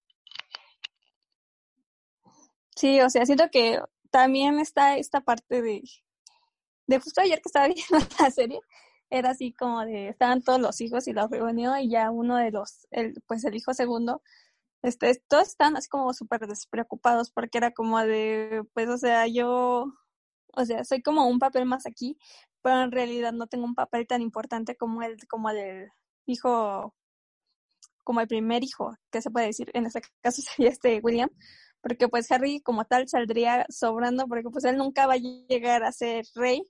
Sí, 2.75 3.01
o 3.01 3.09
sea, 3.09 3.25
siento 3.25 3.49
que 3.51 3.79
también 4.11 4.59
está 4.59 4.97
esta 4.97 5.21
parte 5.21 5.61
de, 5.61 5.83
de 6.87 6.99
justo 6.99 7.21
ayer 7.21 7.41
que 7.41 7.49
estaba 7.49 7.67
viendo 7.73 8.05
la 8.19 8.31
serie, 8.31 8.59
era 9.09 9.31
así 9.31 9.53
como 9.53 9.85
de, 9.85 10.09
estaban 10.09 10.41
todos 10.41 10.59
los 10.59 10.81
hijos 10.81 11.07
y 11.07 11.13
los 11.13 11.29
reunió 11.29 11.77
y 11.77 11.89
ya 11.89 12.11
uno 12.11 12.37
de 12.37 12.51
los, 12.51 12.87
el, 12.91 13.21
pues 13.27 13.43
el 13.45 13.55
hijo 13.55 13.73
segundo, 13.73 14.21
este, 14.83 15.21
todos 15.27 15.47
están 15.49 15.77
así 15.77 15.89
como 15.89 16.13
súper 16.13 16.47
despreocupados 16.47 17.31
porque 17.31 17.57
era 17.57 17.71
como 17.71 17.99
de, 18.01 18.63
pues, 18.73 18.89
o 18.89 18.97
sea, 18.97 19.27
yo 19.27 19.93
o 20.55 20.65
sea, 20.65 20.83
soy 20.83 21.01
como 21.01 21.27
un 21.27 21.39
papel 21.39 21.65
más 21.65 21.85
aquí, 21.85 22.17
pero 22.61 22.81
en 22.83 22.91
realidad 22.91 23.33
no 23.33 23.47
tengo 23.47 23.65
un 23.65 23.75
papel 23.75 24.07
tan 24.07 24.21
importante 24.21 24.75
como 24.75 25.03
el, 25.03 25.17
como 25.27 25.49
el 25.49 25.89
hijo, 26.25 26.95
como 28.03 28.21
el 28.21 28.27
primer 28.27 28.63
hijo, 28.63 28.95
que 29.11 29.21
se 29.21 29.29
puede 29.31 29.47
decir, 29.47 29.69
en 29.73 29.85
este 29.85 30.01
caso 30.21 30.41
sería 30.57 30.69
este 30.71 30.99
William, 31.03 31.29
porque 31.85 32.07
pues 32.09 32.31
Harry 32.31 32.61
como 32.61 32.85
tal 32.85 33.07
saldría 33.07 33.67
sobrando, 33.69 34.25
porque 34.27 34.49
pues 34.49 34.63
él 34.65 34.75
nunca 34.75 35.05
va 35.05 35.13
a 35.13 35.17
llegar 35.17 35.83
a 35.83 35.91
ser 35.91 36.25
rey, 36.33 36.63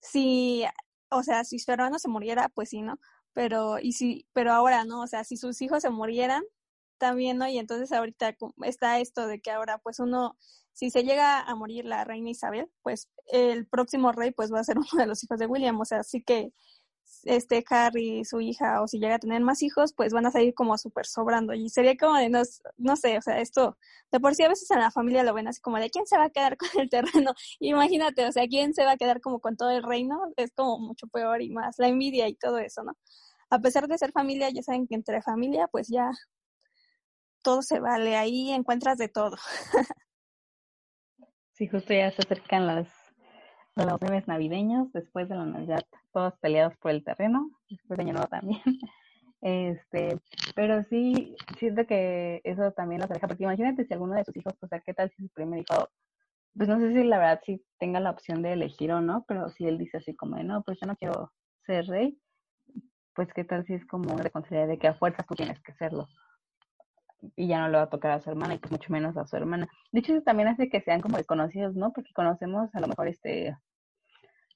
si, 0.00 0.64
o 1.10 1.22
sea, 1.22 1.44
si 1.44 1.58
su 1.58 1.70
hermano 1.70 1.98
se 1.98 2.08
muriera, 2.08 2.48
pues 2.48 2.70
sí, 2.70 2.80
¿no? 2.80 2.98
Pero, 3.34 3.78
y 3.78 3.92
si, 3.92 4.26
pero 4.32 4.54
ahora 4.54 4.84
no, 4.86 5.02
o 5.02 5.06
sea, 5.06 5.22
si 5.22 5.36
sus 5.36 5.60
hijos 5.60 5.82
se 5.82 5.90
murieran, 5.90 6.42
también, 6.96 7.36
¿no? 7.36 7.46
Y 7.46 7.58
entonces 7.58 7.92
ahorita 7.92 8.36
está 8.62 9.00
esto 9.00 9.26
de 9.26 9.42
que 9.42 9.50
ahora 9.50 9.76
pues 9.76 9.98
uno 9.98 10.38
si 10.72 10.90
se 10.90 11.02
llega 11.04 11.40
a 11.40 11.54
morir 11.54 11.84
la 11.84 12.04
reina 12.04 12.30
Isabel, 12.30 12.70
pues 12.82 13.10
el 13.26 13.66
próximo 13.66 14.12
rey 14.12 14.30
pues 14.30 14.50
va 14.50 14.60
a 14.60 14.64
ser 14.64 14.76
uno 14.78 14.88
de 14.96 15.06
los 15.06 15.22
hijos 15.22 15.38
de 15.38 15.46
William, 15.46 15.78
o 15.78 15.84
sea, 15.84 15.98
así 15.98 16.22
que 16.22 16.54
este 17.24 17.64
Harry 17.70 18.24
su 18.24 18.40
hija 18.40 18.82
o 18.82 18.88
si 18.88 18.98
llega 18.98 19.16
a 19.16 19.18
tener 19.18 19.40
más 19.42 19.62
hijos, 19.62 19.92
pues 19.94 20.12
van 20.12 20.26
a 20.26 20.30
salir 20.30 20.54
como 20.54 20.76
súper 20.78 21.06
sobrando 21.06 21.54
y 21.54 21.68
sería 21.68 21.96
como 21.96 22.16
de, 22.18 22.28
no, 22.28 22.42
no 22.76 22.96
sé, 22.96 23.18
o 23.18 23.22
sea, 23.22 23.40
esto 23.40 23.78
de 24.12 24.20
por 24.20 24.34
sí 24.34 24.42
a 24.42 24.48
veces 24.48 24.70
en 24.70 24.80
la 24.80 24.90
familia 24.90 25.24
lo 25.24 25.34
ven 25.34 25.48
así 25.48 25.60
como 25.60 25.78
de 25.78 25.90
quién 25.90 26.06
se 26.06 26.16
va 26.16 26.24
a 26.24 26.30
quedar 26.30 26.56
con 26.58 26.68
el 26.80 26.88
terreno. 26.90 27.34
Imagínate, 27.60 28.26
o 28.26 28.32
sea, 28.32 28.46
quién 28.46 28.74
se 28.74 28.84
va 28.84 28.92
a 28.92 28.96
quedar 28.96 29.20
como 29.20 29.40
con 29.40 29.56
todo 29.56 29.70
el 29.70 29.82
reino, 29.82 30.20
es 30.36 30.52
como 30.54 30.78
mucho 30.78 31.06
peor 31.08 31.42
y 31.42 31.50
más 31.50 31.76
la 31.78 31.88
envidia 31.88 32.28
y 32.28 32.34
todo 32.34 32.58
eso, 32.58 32.82
¿no? 32.84 32.92
A 33.50 33.58
pesar 33.60 33.88
de 33.88 33.98
ser 33.98 34.12
familia, 34.12 34.50
ya 34.50 34.62
saben 34.62 34.86
que 34.86 34.94
entre 34.94 35.22
familia, 35.22 35.68
pues 35.68 35.88
ya 35.88 36.10
todo 37.42 37.62
se 37.62 37.78
vale, 37.78 38.16
ahí 38.16 38.50
encuentras 38.52 38.98
de 38.98 39.08
todo. 39.08 39.36
sí, 41.52 41.68
justo 41.68 41.92
ya 41.92 42.10
se 42.10 42.22
acercan 42.22 42.66
las 42.66 42.88
los 43.76 44.28
navideños, 44.28 44.92
después 44.92 45.28
de 45.28 45.34
la 45.34 45.44
Navidad, 45.46 45.84
todos 46.14 46.32
peleados 46.40 46.74
por 46.78 46.92
el 46.92 47.04
terreno, 47.04 47.50
después 47.68 47.98
de 47.98 48.04
Nuevo 48.04 48.26
también. 48.28 48.62
Este, 49.46 50.18
pero 50.54 50.84
sí, 50.84 51.36
siento 51.58 51.86
que 51.86 52.40
eso 52.44 52.72
también 52.72 53.02
los 53.02 53.10
aleja, 53.10 53.28
porque 53.28 53.42
imagínate 53.42 53.84
si 53.84 53.92
alguno 53.92 54.14
de 54.14 54.24
sus 54.24 54.34
hijos, 54.34 54.54
o 54.58 54.66
sea, 54.66 54.80
¿qué 54.80 54.94
tal 54.94 55.10
si 55.10 55.22
su 55.22 55.28
primer 55.34 55.60
hijo, 55.60 55.86
pues 56.56 56.66
no 56.66 56.78
sé 56.78 56.94
si 56.94 57.04
la 57.04 57.18
verdad 57.18 57.42
si 57.44 57.62
tenga 57.78 58.00
la 58.00 58.10
opción 58.10 58.40
de 58.40 58.54
elegir 58.54 58.90
o 58.92 59.02
no, 59.02 59.26
pero 59.28 59.50
si 59.50 59.66
él 59.66 59.76
dice 59.76 59.98
así 59.98 60.16
como 60.16 60.36
de, 60.36 60.44
no, 60.44 60.62
pues 60.62 60.78
yo 60.80 60.86
no 60.86 60.96
quiero 60.96 61.30
ser 61.66 61.84
rey, 61.88 62.18
pues 63.14 63.28
qué 63.34 63.44
tal 63.44 63.66
si 63.66 63.74
es 63.74 63.84
como 63.84 64.14
una 64.14 64.22
responsabilidad 64.22 64.68
de 64.68 64.78
que 64.78 64.88
a 64.88 64.94
fuerza 64.94 65.24
tú 65.24 65.34
tienes 65.34 65.60
que 65.60 65.74
serlo 65.74 66.08
y 67.36 67.48
ya 67.48 67.60
no 67.60 67.68
le 67.68 67.76
va 67.76 67.82
a 67.82 67.90
tocar 67.90 68.12
a 68.12 68.20
su 68.20 68.30
hermana 68.30 68.54
y 68.54 68.58
pues 68.58 68.72
mucho 68.72 68.90
menos 68.90 69.14
a 69.18 69.26
su 69.26 69.36
hermana. 69.36 69.68
De 69.92 70.00
hecho, 70.00 70.14
eso 70.14 70.22
también 70.22 70.48
hace 70.48 70.70
que 70.70 70.80
sean 70.80 71.02
como 71.02 71.18
desconocidos, 71.18 71.74
¿no? 71.74 71.92
Porque 71.92 72.14
conocemos 72.14 72.74
a 72.74 72.80
lo 72.80 72.88
mejor 72.88 73.08
este 73.08 73.54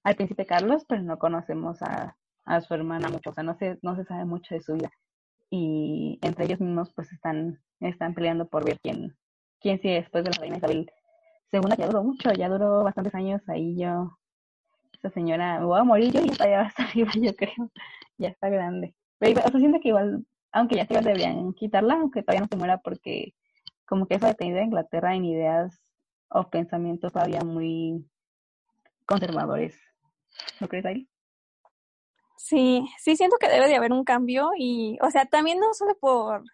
al 0.05 0.17
príncipe 0.17 0.47
Carlos, 0.47 0.85
pero 0.89 1.03
no 1.03 1.19
conocemos 1.19 1.83
a, 1.83 2.17
a 2.45 2.61
su 2.61 2.75
hermana 2.75 3.09
mucho, 3.09 3.31
o 3.31 3.33
sea, 3.35 3.45
no 3.45 3.55
se, 3.57 3.79
no 3.83 3.97
se 3.97 4.05
sabe 4.05 4.25
mucho 4.25 4.55
de 4.55 4.61
su 4.61 4.75
vida. 4.75 4.91
Y 5.51 6.19
entre 6.23 6.45
ellos 6.45 6.61
mismos 6.61 6.93
pues 6.95 7.13
están, 7.13 7.61
están 7.81 8.15
peleando 8.15 8.49
por 8.49 8.65
ver 8.65 8.79
quién, 8.81 9.17
quién 9.61 9.81
sigue 9.81 9.95
después 9.95 10.25
de 10.25 10.31
la 10.31 10.39
reina 10.39 10.59
Isabel 10.59 10.91
segunda 11.51 11.77
ya 11.77 11.87
duró 11.87 12.05
mucho, 12.05 12.33
ya 12.33 12.49
duró 12.49 12.85
bastantes 12.85 13.15
años 13.15 13.43
ahí 13.49 13.77
yo, 13.79 14.19
esa 14.93 15.11
señora, 15.11 15.61
me 15.61 15.67
voy 15.67 15.81
a 15.81 15.85
morir 15.85 16.13
yo 16.13 16.21
y 16.23 16.31
ya 16.31 16.59
va 16.59 16.67
hasta 16.67 16.85
arriba, 16.85 17.11
yo 17.23 17.35
creo, 17.35 17.71
ya 18.19 18.29
está 18.29 18.49
grande. 18.49 18.95
Pero, 19.19 19.41
o 19.41 19.51
sea, 19.51 19.61
siento 19.61 19.81
que 19.81 19.89
igual 19.89 20.25
aunque 20.53 20.77
ya 20.77 20.87
se 20.87 20.95
deberían 20.95 21.53
quitarla, 21.53 21.95
aunque 21.95 22.23
todavía 22.23 22.43
no 22.43 22.49
se 22.49 22.57
muera, 22.57 22.79
porque 22.79 23.35
como 23.87 24.07
que 24.07 24.15
eso 24.15 24.27
ha 24.27 24.35
tenido 24.35 24.61
Inglaterra 24.61 25.15
en 25.15 25.25
ideas 25.25 25.81
o 26.31 26.49
pensamientos 26.51 27.13
todavía 27.13 27.43
muy 27.43 28.07
conservadores. 29.07 29.79
¿No 30.61 30.69
crees, 30.69 30.87
ahí? 30.87 31.09
Sí, 32.37 32.89
sí 32.99 33.17
siento 33.17 33.37
que 33.39 33.49
debe 33.49 33.69
de 33.69 33.77
haber 33.77 33.93
un 33.93 34.05
cambio 34.05 34.51
y, 34.57 34.99
o 35.03 35.11
sea, 35.11 35.27
también 35.27 35.59
no 35.59 35.75
solo 35.75 35.97
por, 35.99 36.45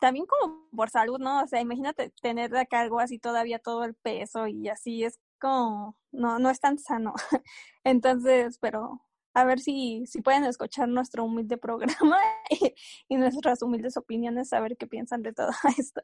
también 0.00 0.26
como 0.26 0.66
por 0.74 0.90
salud, 0.90 1.18
¿no? 1.18 1.42
O 1.42 1.46
sea, 1.46 1.60
imagínate 1.60 2.10
tener 2.22 2.50
de 2.50 2.66
cargo 2.66 3.00
así 3.00 3.18
todavía 3.18 3.58
todo 3.58 3.84
el 3.84 3.94
peso 3.94 4.46
y 4.48 4.68
así 4.68 5.04
es 5.04 5.20
como, 5.38 5.96
no, 6.10 6.38
no 6.38 6.50
es 6.50 6.60
tan 6.60 6.78
sano. 6.78 7.14
Entonces, 7.84 8.58
pero 8.58 9.02
a 9.34 9.44
ver 9.44 9.60
si, 9.60 10.04
si 10.06 10.20
pueden 10.22 10.44
escuchar 10.44 10.88
nuestro 10.88 11.24
humilde 11.24 11.56
programa 11.56 12.18
y, 13.08 13.16
nuestras 13.16 13.62
humildes 13.62 13.96
opiniones, 13.96 14.52
a 14.52 14.60
ver 14.60 14.76
qué 14.76 14.86
piensan 14.86 15.22
de 15.22 15.32
todo 15.32 15.50
esto. 15.78 16.02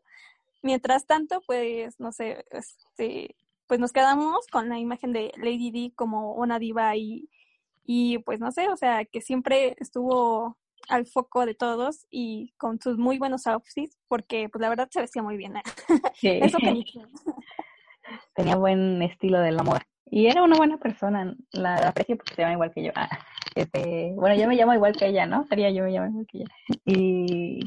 Mientras 0.62 1.06
tanto, 1.06 1.40
pues, 1.46 1.98
no 2.00 2.12
sé, 2.12 2.44
este, 2.50 3.36
pues 3.66 3.80
nos 3.80 3.92
quedamos 3.92 4.46
con 4.48 4.68
la 4.68 4.78
imagen 4.78 5.12
de 5.12 5.32
Lady 5.36 5.70
D 5.70 5.92
como 5.94 6.34
una 6.34 6.58
diva 6.58 6.96
y, 6.96 7.28
y 7.84 8.18
pues 8.18 8.40
no 8.40 8.52
sé, 8.52 8.68
o 8.68 8.76
sea, 8.76 9.04
que 9.04 9.20
siempre 9.20 9.76
estuvo 9.78 10.56
al 10.88 11.06
foco 11.06 11.46
de 11.46 11.54
todos 11.54 12.06
y 12.10 12.52
con 12.56 12.80
sus 12.80 12.98
muy 12.98 13.18
buenos 13.18 13.46
outfits, 13.46 13.98
porque 14.08 14.48
pues 14.48 14.60
la 14.60 14.68
verdad 14.68 14.88
se 14.90 15.00
vestía 15.00 15.22
muy 15.22 15.36
bien. 15.36 15.56
¿eh? 15.56 15.62
Eso 16.22 16.58
que 16.58 16.84
Tenía 18.34 18.56
buen 18.56 19.02
estilo 19.02 19.40
de 19.40 19.52
la 19.52 19.62
moda. 19.62 19.82
Y 20.08 20.26
era 20.28 20.44
una 20.44 20.56
buena 20.56 20.78
persona, 20.78 21.34
la, 21.50 21.76
aprecio 21.88 22.16
porque 22.16 22.34
se 22.34 22.42
llama 22.42 22.54
igual 22.54 22.72
que 22.72 22.84
yo. 22.84 22.92
Ah, 22.94 23.08
este, 23.56 24.12
bueno, 24.14 24.36
yo 24.36 24.46
me 24.46 24.54
llamo 24.54 24.74
igual 24.74 24.94
que 24.94 25.08
ella, 25.08 25.26
¿no? 25.26 25.44
Sería 25.48 25.70
yo 25.70 25.82
me 25.82 25.90
llamo 25.90 26.08
igual 26.08 26.26
que 26.30 26.38
ella. 26.38 26.48
Y 26.84 27.60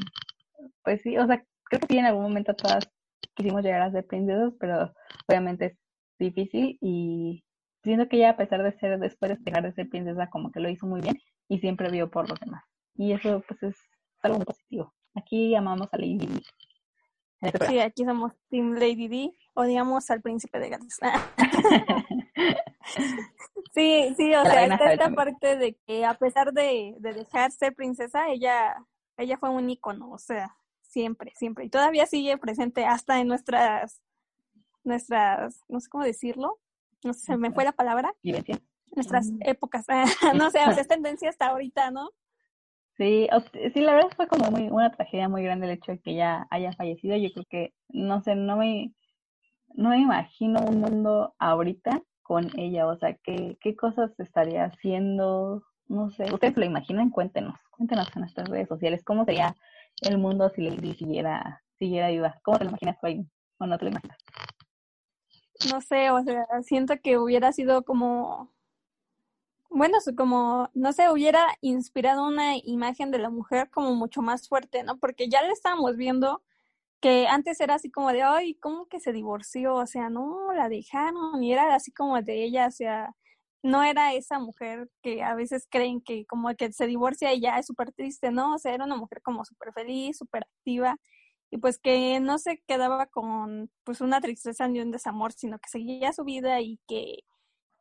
pues 0.82 1.02
sí, 1.02 1.18
o 1.18 1.26
sea, 1.26 1.44
creo 1.64 1.80
que 1.80 1.86
sí 1.88 1.98
en 1.98 2.06
algún 2.06 2.22
momento 2.22 2.54
todas 2.54 2.90
quisimos 3.34 3.62
llegar 3.62 3.82
a 3.82 3.90
ser 3.90 4.06
princesas, 4.06 4.54
pero 4.58 4.92
obviamente 5.28 5.76
difícil 6.24 6.78
y 6.80 7.44
siento 7.82 8.08
que 8.08 8.16
ella 8.16 8.30
a 8.30 8.36
pesar 8.36 8.62
de 8.62 8.72
ser 8.78 8.98
después 8.98 9.30
de 9.30 9.38
dejar 9.44 9.64
de 9.64 9.72
ser 9.72 9.88
princesa 9.88 10.28
como 10.30 10.50
que 10.52 10.60
lo 10.60 10.68
hizo 10.68 10.86
muy 10.86 11.00
bien 11.00 11.18
y 11.48 11.58
siempre 11.58 11.90
vio 11.90 12.10
por 12.10 12.28
los 12.28 12.38
demás. 12.40 12.64
Y 12.94 13.12
eso 13.12 13.42
pues 13.46 13.62
es 13.62 13.76
algo 14.22 14.38
muy 14.38 14.46
positivo. 14.46 14.94
Aquí 15.14 15.54
amamos 15.54 15.88
a 15.92 15.96
Lady 15.96 16.18
D. 16.18 16.42
Sí, 17.66 17.78
aquí 17.78 18.04
somos 18.04 18.32
Team 18.50 18.74
Lady 18.74 19.08
D, 19.08 19.30
odiamos 19.54 20.10
al 20.10 20.20
príncipe 20.20 20.58
de 20.58 20.68
Gales. 20.68 20.98
sí, 23.74 24.14
sí, 24.16 24.34
o 24.34 24.44
sea, 24.44 24.66
está 24.66 24.92
esta 24.92 25.10
parte 25.10 25.56
de 25.56 25.74
que 25.86 26.04
a 26.04 26.14
pesar 26.14 26.52
de, 26.52 26.96
de 26.98 27.14
dejar 27.14 27.50
ser 27.50 27.74
princesa, 27.74 28.28
ella, 28.28 28.76
ella 29.16 29.38
fue 29.38 29.48
un 29.48 29.70
ícono, 29.70 30.10
o 30.10 30.18
sea, 30.18 30.54
siempre, 30.82 31.32
siempre. 31.34 31.64
Y 31.64 31.70
todavía 31.70 32.04
sigue 32.04 32.36
presente 32.36 32.84
hasta 32.84 33.20
en 33.20 33.28
nuestras, 33.28 34.02
nuestras, 34.84 35.64
no 35.68 35.80
sé 35.80 35.88
cómo 35.88 36.04
decirlo, 36.04 36.58
no 37.04 37.12
sé, 37.12 37.20
se 37.20 37.36
me 37.36 37.52
fue 37.52 37.64
la 37.64 37.72
palabra. 37.72 38.12
Nuestras 38.94 39.30
épocas, 39.40 39.86
no 40.34 40.50
sé, 40.50 40.60
o 40.66 40.72
sea, 40.72 40.80
es 40.80 40.88
tendencia 40.88 41.28
hasta 41.28 41.46
ahorita, 41.46 41.90
¿no? 41.90 42.10
Sí, 42.96 43.28
sí, 43.72 43.80
la 43.80 43.94
verdad 43.94 44.10
fue 44.14 44.26
como 44.28 44.50
muy 44.50 44.68
una 44.68 44.90
tragedia 44.90 45.28
muy 45.28 45.42
grande 45.42 45.66
el 45.66 45.72
hecho 45.72 45.92
de 45.92 46.00
que 46.00 46.10
ella 46.10 46.46
haya 46.50 46.72
fallecido. 46.74 47.16
Yo 47.16 47.30
creo 47.32 47.46
que, 47.48 47.74
no 47.88 48.20
sé, 48.20 48.34
no 48.34 48.56
me, 48.56 48.92
no 49.74 49.90
me 49.90 49.98
imagino 49.98 50.60
un 50.60 50.80
mundo 50.80 51.34
ahorita 51.38 52.02
con 52.22 52.50
ella, 52.58 52.86
o 52.86 52.96
sea, 52.98 53.16
qué, 53.24 53.56
qué 53.60 53.74
cosas 53.74 54.12
estaría 54.18 54.64
haciendo, 54.64 55.64
no 55.88 56.10
sé, 56.10 56.32
ustedes 56.32 56.56
lo 56.56 56.64
imaginan, 56.64 57.10
cuéntenos, 57.10 57.58
cuéntenos 57.70 58.08
en 58.14 58.20
nuestras 58.20 58.48
redes 58.48 58.68
sociales, 58.68 59.02
cómo 59.02 59.24
sería 59.24 59.56
el 60.02 60.18
mundo 60.18 60.50
si 60.50 60.62
le 60.62 60.94
siguiera, 60.94 61.62
siguiera 61.78 62.06
ayuda, 62.06 62.38
¿cómo 62.42 62.58
te 62.58 62.64
lo 62.64 62.70
imaginas 62.70 63.02
ahí 63.02 63.26
o 63.58 63.66
no 63.66 63.78
te 63.78 63.86
lo 63.86 63.90
imaginas? 63.90 64.18
No 65.68 65.80
sé, 65.80 66.10
o 66.10 66.22
sea, 66.22 66.46
siento 66.62 66.94
que 67.02 67.18
hubiera 67.18 67.52
sido 67.52 67.84
como 67.84 68.50
bueno, 69.70 69.98
como, 70.16 70.68
no 70.74 70.92
sé, 70.92 71.10
hubiera 71.10 71.46
inspirado 71.60 72.26
una 72.26 72.56
imagen 72.64 73.10
de 73.12 73.18
la 73.18 73.30
mujer 73.30 73.70
como 73.70 73.94
mucho 73.94 74.20
más 74.20 74.48
fuerte, 74.48 74.82
¿no? 74.82 74.98
Porque 74.98 75.28
ya 75.28 75.42
le 75.42 75.52
estábamos 75.52 75.96
viendo 75.96 76.42
que 77.00 77.28
antes 77.28 77.60
era 77.60 77.76
así 77.76 77.90
como 77.90 78.12
de, 78.12 78.22
ay, 78.22 78.54
¿cómo 78.56 78.86
que 78.86 79.00
se 79.00 79.12
divorció? 79.12 79.76
O 79.76 79.86
sea, 79.86 80.10
no, 80.10 80.52
la 80.54 80.68
dejaron 80.68 81.42
y 81.42 81.52
era 81.52 81.74
así 81.74 81.92
como 81.92 82.20
de 82.22 82.44
ella, 82.44 82.66
o 82.68 82.70
sea, 82.72 83.14
no 83.62 83.82
era 83.84 84.14
esa 84.14 84.38
mujer 84.40 84.90
que 85.02 85.22
a 85.22 85.34
veces 85.34 85.66
creen 85.70 86.00
que 86.02 86.26
como 86.26 86.54
que 86.56 86.72
se 86.72 86.86
divorcia 86.86 87.32
y 87.34 87.40
ya 87.40 87.58
es 87.58 87.66
súper 87.66 87.92
triste, 87.92 88.32
¿no? 88.32 88.54
O 88.56 88.58
sea, 88.58 88.74
era 88.74 88.84
una 88.84 88.96
mujer 88.96 89.22
como 89.22 89.44
súper 89.44 89.72
feliz, 89.72 90.18
súper 90.18 90.44
activa 90.44 90.98
y 91.50 91.58
pues 91.58 91.78
que 91.78 92.20
no 92.20 92.38
se 92.38 92.62
quedaba 92.66 93.06
con 93.06 93.70
pues 93.84 94.00
una 94.00 94.20
tristeza 94.20 94.68
ni 94.68 94.80
un 94.80 94.90
desamor, 94.90 95.32
sino 95.32 95.58
que 95.58 95.68
seguía 95.68 96.12
su 96.12 96.24
vida 96.24 96.60
y 96.60 96.78
que 96.86 97.24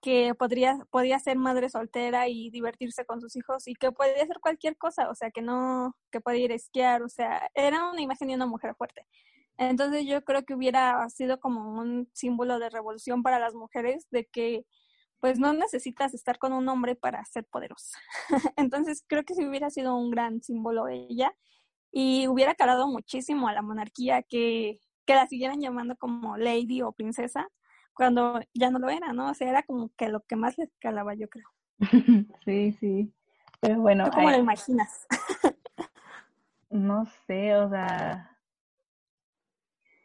que 0.01 0.33
podría, 0.35 0.77
podía 0.91 1.19
ser 1.19 1.37
madre 1.37 1.69
soltera 1.69 2.27
y 2.29 2.49
divertirse 2.51 3.05
con 3.05 3.21
sus 3.21 3.35
hijos 3.35 3.67
y 3.67 3.75
que 3.75 3.91
podía 3.91 4.23
hacer 4.23 4.39
cualquier 4.41 4.77
cosa, 4.77 5.09
o 5.09 5.15
sea, 5.15 5.31
que 5.31 5.41
no, 5.41 5.95
que 6.11 6.21
podía 6.21 6.45
ir 6.45 6.51
esquiar, 6.51 7.03
o 7.03 7.09
sea, 7.09 7.49
era 7.53 7.89
una 7.91 8.01
imagen 8.01 8.29
de 8.29 8.35
una 8.35 8.45
mujer 8.45 8.75
fuerte. 8.75 9.05
Entonces 9.57 10.05
yo 10.05 10.23
creo 10.23 10.45
que 10.45 10.55
hubiera 10.55 11.07
sido 11.09 11.39
como 11.39 11.79
un 11.79 12.09
símbolo 12.13 12.59
de 12.59 12.69
revolución 12.69 13.23
para 13.23 13.39
las 13.39 13.53
mujeres 13.55 14.07
de 14.11 14.25
que 14.25 14.65
pues 15.19 15.37
no 15.37 15.53
necesitas 15.53 16.13
estar 16.13 16.37
con 16.39 16.53
un 16.53 16.69
hombre 16.69 16.95
para 16.95 17.25
ser 17.25 17.45
poderosa. 17.45 17.99
Entonces 18.57 19.03
creo 19.05 19.23
que 19.25 19.35
sí 19.35 19.45
hubiera 19.45 19.69
sido 19.69 19.97
un 19.97 20.11
gran 20.11 20.41
símbolo 20.41 20.87
ella 20.87 21.35
y 21.91 22.27
hubiera 22.27 22.55
calado 22.55 22.87
muchísimo 22.87 23.47
a 23.47 23.53
la 23.53 23.61
monarquía 23.61 24.23
que, 24.23 24.79
que 25.05 25.15
la 25.15 25.27
siguieran 25.27 25.61
llamando 25.61 25.95
como 25.95 26.37
lady 26.37 26.81
o 26.81 26.91
princesa 26.91 27.49
cuando 27.99 28.39
ya 28.53 28.69
no 28.69 28.79
lo 28.79 28.89
era, 28.89 29.11
¿no? 29.11 29.29
O 29.29 29.33
sea, 29.33 29.49
era 29.49 29.63
como 29.63 29.91
que 29.97 30.07
lo 30.07 30.21
que 30.21 30.37
más 30.37 30.57
les 30.57 30.69
calaba, 30.79 31.15
yo 31.15 31.27
creo. 31.27 31.49
Sí, 32.45 32.71
sí. 32.79 33.13
Pero 33.59 33.81
bueno. 33.81 34.05
¿Tú 34.05 34.11
cómo 34.11 34.31
lo 34.31 34.37
imaginas? 34.37 35.05
no 36.69 37.05
sé, 37.27 37.55
o 37.55 37.69
sea. 37.69 38.37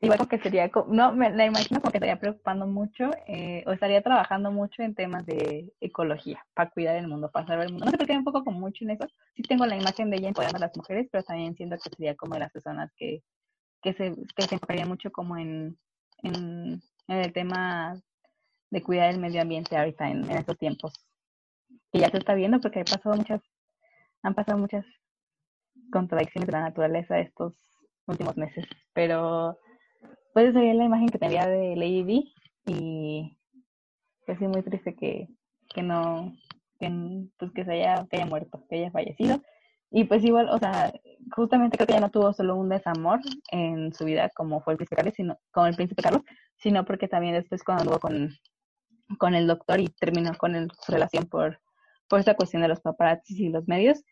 Igual 0.05 0.29
que 0.29 0.39
sería, 0.39 0.71
no, 0.89 1.13
me 1.13 1.31
la 1.31 1.47
imagino 1.47 1.81
como 1.81 1.91
que 1.91 1.99
estaría 1.99 2.19
preocupando 2.19 2.67
mucho 2.67 3.11
eh, 3.27 3.65
o 3.67 3.73
estaría 3.73 4.03
trabajando 4.03 4.51
mucho 4.51 4.83
en 4.83 4.95
temas 4.95 5.25
de 5.25 5.73
ecología, 5.81 6.45
para 6.55 6.71
cuidar 6.71 6.97
el 6.97 7.09
mundo, 7.09 7.31
para 7.31 7.47
salvar 7.47 7.67
el 7.67 7.73
mundo. 7.73 7.87
No 7.87 7.91
sé 7.91 7.99
por 7.99 8.07
qué 8.07 8.17
un 8.17 8.25
poco 8.25 8.45
como 8.45 8.61
mucho 8.61 8.85
en 8.85 8.91
eso. 8.91 9.07
Sí 9.35 9.43
tengo 9.43 9.67
la 9.67 9.77
imagen 9.77 10.11
de 10.11 10.17
ella 10.17 10.29
empoderando 10.29 10.59
a 10.59 10.67
las 10.67 10.77
mujeres, 10.77 11.09
pero 11.11 11.25
también 11.25 11.57
siento 11.57 11.77
que 11.77 11.91
sería 11.91 12.15
como 12.17 12.35
de 12.35 12.41
las 12.41 12.53
personas 12.53 12.93
que, 12.97 13.23
que 13.83 13.95
se, 13.95 14.15
que 14.37 14.43
se 14.43 14.55
enfocaría 14.57 14.87
mucho 14.87 15.11
como 15.11 15.37
en, 15.37 15.79
en 16.23 16.83
el 17.09 17.33
tema 17.33 17.97
de 18.71 18.83
cuidar 18.83 19.11
el 19.11 19.21
medio 19.21 19.41
ambiente 19.41 19.77
ahorita 19.77 20.11
en, 20.11 20.29
estos 20.31 20.59
tiempos. 20.59 20.93
Y 21.93 22.01
ya 22.01 22.11
se 22.11 22.19
está 22.19 22.35
viendo 22.35 22.61
porque 22.61 22.81
ha 22.81 22.85
pasado 22.85 23.17
muchas 23.17 23.41
han 24.23 24.35
pasado 24.35 24.59
muchas 24.59 24.85
contradicciones 25.93 26.47
de 26.47 26.53
la 26.53 26.63
naturaleza 26.63 27.21
estos 27.21 27.55
últimos 28.07 28.37
meses, 28.37 28.67
pero 28.95 29.59
pues 30.35 30.49
esa 30.49 30.61
la 30.61 30.85
imagen 30.85 31.09
que 31.09 31.19
tenía 31.19 31.47
de 31.47 31.77
Lady 31.77 32.03
D 32.03 32.25
y 32.67 33.39
pues 34.27 34.39
sí 34.39 34.49
muy 34.49 34.63
triste 34.63 34.95
que, 34.97 35.29
que 35.73 35.83
no, 35.83 36.35
que, 36.79 36.91
pues 37.39 37.53
que 37.53 37.65
se 37.65 37.73
haya, 37.73 38.07
que 38.11 38.17
haya 38.17 38.27
muerto, 38.27 38.65
que 38.69 38.77
haya 38.77 38.91
fallecido. 38.91 39.41
Y 39.91 40.05
pues 40.05 40.25
igual, 40.25 40.49
o 40.51 40.59
sea, 40.59 40.93
justamente 41.37 41.77
creo 41.77 41.87
que 41.87 41.93
ya 41.93 42.01
no 42.01 42.11
tuvo 42.11 42.33
solo 42.33 42.57
un 42.57 42.69
desamor 42.69 43.21
en 43.53 43.95
su 43.95 44.05
vida 44.05 44.29
como 44.35 44.61
fue 44.61 44.73
el 44.73 44.79
príncipe 44.79 44.97
Carlos, 44.97 45.15
sino, 45.17 45.39
como 45.53 45.67
el 45.69 45.77
príncipe 45.77 46.03
Carlos, 46.03 46.23
sino 46.57 46.85
porque 46.85 47.07
también 47.07 47.35
después 47.35 47.63
cuando 47.63 47.83
anduvo 47.83 48.01
con, 48.01 48.31
con 49.19 49.35
el 49.35 49.47
doctor 49.47 49.79
y 49.79 49.87
terminó 49.89 50.33
con 50.37 50.69
su 50.83 50.93
relación 50.93 51.27
por, 51.27 51.61
por 52.09 52.19
esta 52.19 52.35
cuestión 52.35 52.63
de 52.63 52.69
los 52.69 52.81
paparazzis 52.81 53.39
y 53.39 53.51
los 53.51 53.69
medios, 53.69 54.03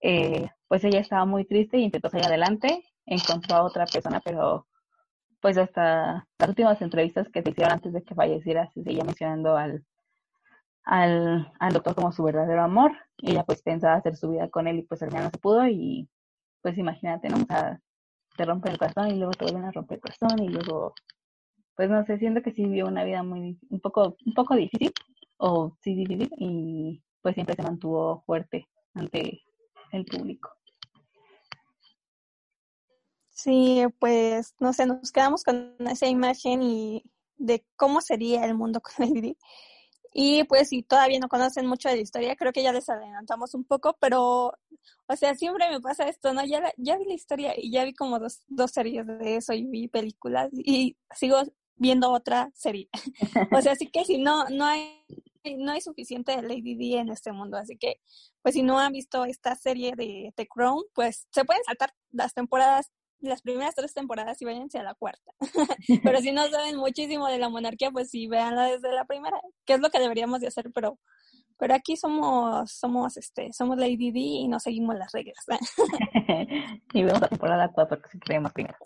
eh, 0.00 0.48
pues 0.68 0.84
ella 0.84 1.00
estaba 1.00 1.24
muy 1.24 1.44
triste 1.44 1.78
y 1.78 1.84
intentó 1.84 2.08
salir 2.08 2.26
adelante, 2.26 2.84
encontró 3.04 3.56
a 3.56 3.64
otra 3.64 3.86
persona, 3.86 4.20
pero 4.24 4.68
pues 5.42 5.58
hasta 5.58 6.26
las 6.38 6.48
últimas 6.48 6.80
entrevistas 6.82 7.28
que 7.28 7.42
se 7.42 7.50
hicieron 7.50 7.72
antes 7.74 7.92
de 7.92 8.02
que 8.02 8.14
falleciera 8.14 8.70
se 8.70 8.84
seguía 8.84 9.04
mencionando 9.04 9.56
al, 9.56 9.84
al, 10.84 11.52
al 11.58 11.72
doctor 11.72 11.96
como 11.96 12.12
su 12.12 12.22
verdadero 12.22 12.62
amor. 12.62 12.92
Y 13.18 13.32
ella 13.32 13.44
pues 13.44 13.62
pensaba 13.62 13.96
hacer 13.96 14.16
su 14.16 14.30
vida 14.30 14.48
con 14.50 14.68
él 14.68 14.78
y 14.78 14.82
pues 14.82 15.02
al 15.02 15.10
final 15.10 15.24
no 15.24 15.30
se 15.30 15.38
pudo 15.38 15.66
y 15.68 16.08
pues 16.62 16.78
imagínate, 16.78 17.28
¿no? 17.28 17.38
O 17.38 17.46
sea, 17.46 17.80
te 18.36 18.44
rompen 18.44 18.72
el 18.72 18.78
corazón 18.78 19.08
y 19.10 19.16
luego 19.16 19.32
te 19.32 19.44
vuelven 19.44 19.64
a 19.64 19.72
romper 19.72 19.96
el 19.96 20.02
corazón 20.02 20.42
y 20.44 20.48
luego, 20.48 20.94
pues 21.76 21.90
no 21.90 22.04
sé, 22.04 22.18
siento 22.18 22.42
que 22.42 22.52
sí 22.52 22.64
vivió 22.64 22.86
una 22.86 23.04
vida 23.04 23.24
muy, 23.24 23.58
un 23.68 23.80
poco, 23.80 24.16
un 24.24 24.34
poco 24.34 24.54
difícil 24.54 24.92
o 25.38 25.76
sí 25.80 25.94
difícil 25.96 26.30
y 26.38 27.02
pues 27.20 27.34
siempre 27.34 27.56
se 27.56 27.62
mantuvo 27.62 28.22
fuerte 28.26 28.68
ante 28.94 29.42
el 29.92 30.04
público. 30.04 30.50
Sí, 33.42 33.82
pues 33.98 34.54
no 34.60 34.72
sé, 34.72 34.86
nos 34.86 35.10
quedamos 35.10 35.42
con 35.42 35.74
esa 35.80 36.06
imagen 36.06 36.62
y 36.62 37.02
de 37.38 37.64
cómo 37.74 38.00
sería 38.00 38.44
el 38.44 38.54
mundo 38.54 38.80
con 38.96 39.12
Lady 39.12 39.36
Y 40.14 40.44
pues 40.44 40.68
si 40.68 40.84
todavía 40.84 41.18
no 41.18 41.28
conocen 41.28 41.66
mucho 41.66 41.88
de 41.88 41.96
la 41.96 42.02
historia, 42.02 42.36
creo 42.36 42.52
que 42.52 42.62
ya 42.62 42.72
les 42.72 42.88
adelantamos 42.88 43.54
un 43.54 43.64
poco, 43.64 43.96
pero, 44.00 44.52
o 45.08 45.16
sea, 45.16 45.34
siempre 45.34 45.68
me 45.70 45.80
pasa 45.80 46.08
esto, 46.08 46.32
¿no? 46.32 46.44
Ya, 46.44 46.72
ya 46.76 46.96
vi 46.98 47.04
la 47.04 47.14
historia 47.14 47.54
y 47.56 47.72
ya 47.72 47.84
vi 47.84 47.94
como 47.94 48.20
dos, 48.20 48.42
dos 48.46 48.70
series 48.70 49.06
de 49.06 49.36
eso 49.36 49.52
y 49.54 49.64
vi 49.64 49.88
películas 49.88 50.50
y 50.52 50.96
sigo 51.12 51.42
viendo 51.74 52.12
otra 52.12 52.48
serie. 52.54 52.88
o 53.58 53.60
sea, 53.60 53.72
así 53.72 53.88
que 53.88 54.04
si 54.04 54.18
no, 54.18 54.44
no 54.50 54.66
hay, 54.66 55.04
no 55.58 55.72
hay 55.72 55.80
suficiente 55.80 56.36
de 56.36 56.42
Lady 56.42 56.76
D 56.76 57.00
en 57.00 57.08
este 57.08 57.32
mundo, 57.32 57.56
así 57.56 57.76
que, 57.76 58.00
pues 58.40 58.54
si 58.54 58.62
no 58.62 58.78
han 58.78 58.92
visto 58.92 59.24
esta 59.24 59.56
serie 59.56 59.94
de 59.96 60.32
The 60.36 60.46
Crown, 60.46 60.84
pues 60.94 61.26
se 61.32 61.44
pueden 61.44 61.64
saltar 61.64 61.92
las 62.12 62.34
temporadas 62.34 62.92
las 63.22 63.42
primeras 63.42 63.74
tres 63.74 63.94
temporadas 63.94 64.40
y 64.42 64.44
váyanse 64.44 64.78
a 64.78 64.82
la 64.82 64.94
cuarta. 64.94 65.32
pero 66.04 66.20
si 66.20 66.32
no 66.32 66.48
saben 66.48 66.76
muchísimo 66.76 67.26
de 67.28 67.38
la 67.38 67.48
monarquía, 67.48 67.90
pues 67.90 68.10
sí, 68.10 68.26
véanla 68.26 68.64
desde 68.64 68.92
la 68.92 69.04
primera, 69.04 69.40
que 69.64 69.74
es 69.74 69.80
lo 69.80 69.90
que 69.90 70.00
deberíamos 70.00 70.40
de 70.40 70.48
hacer, 70.48 70.70
pero 70.74 70.98
pero 71.58 71.74
aquí 71.74 71.96
somos 71.96 72.72
somos 72.72 73.16
este 73.16 73.52
somos 73.52 73.78
Lady 73.78 74.10
D 74.10 74.18
y 74.18 74.48
no 74.48 74.58
seguimos 74.58 74.96
las 74.96 75.12
reglas. 75.12 75.44
y 76.92 77.02
vemos 77.04 77.20
la 77.20 77.28
temporada 77.28 77.70
cuatro 77.72 78.00
que 78.00 78.08
si 78.08 78.18
queremos 78.18 78.52
primero. 78.52 78.76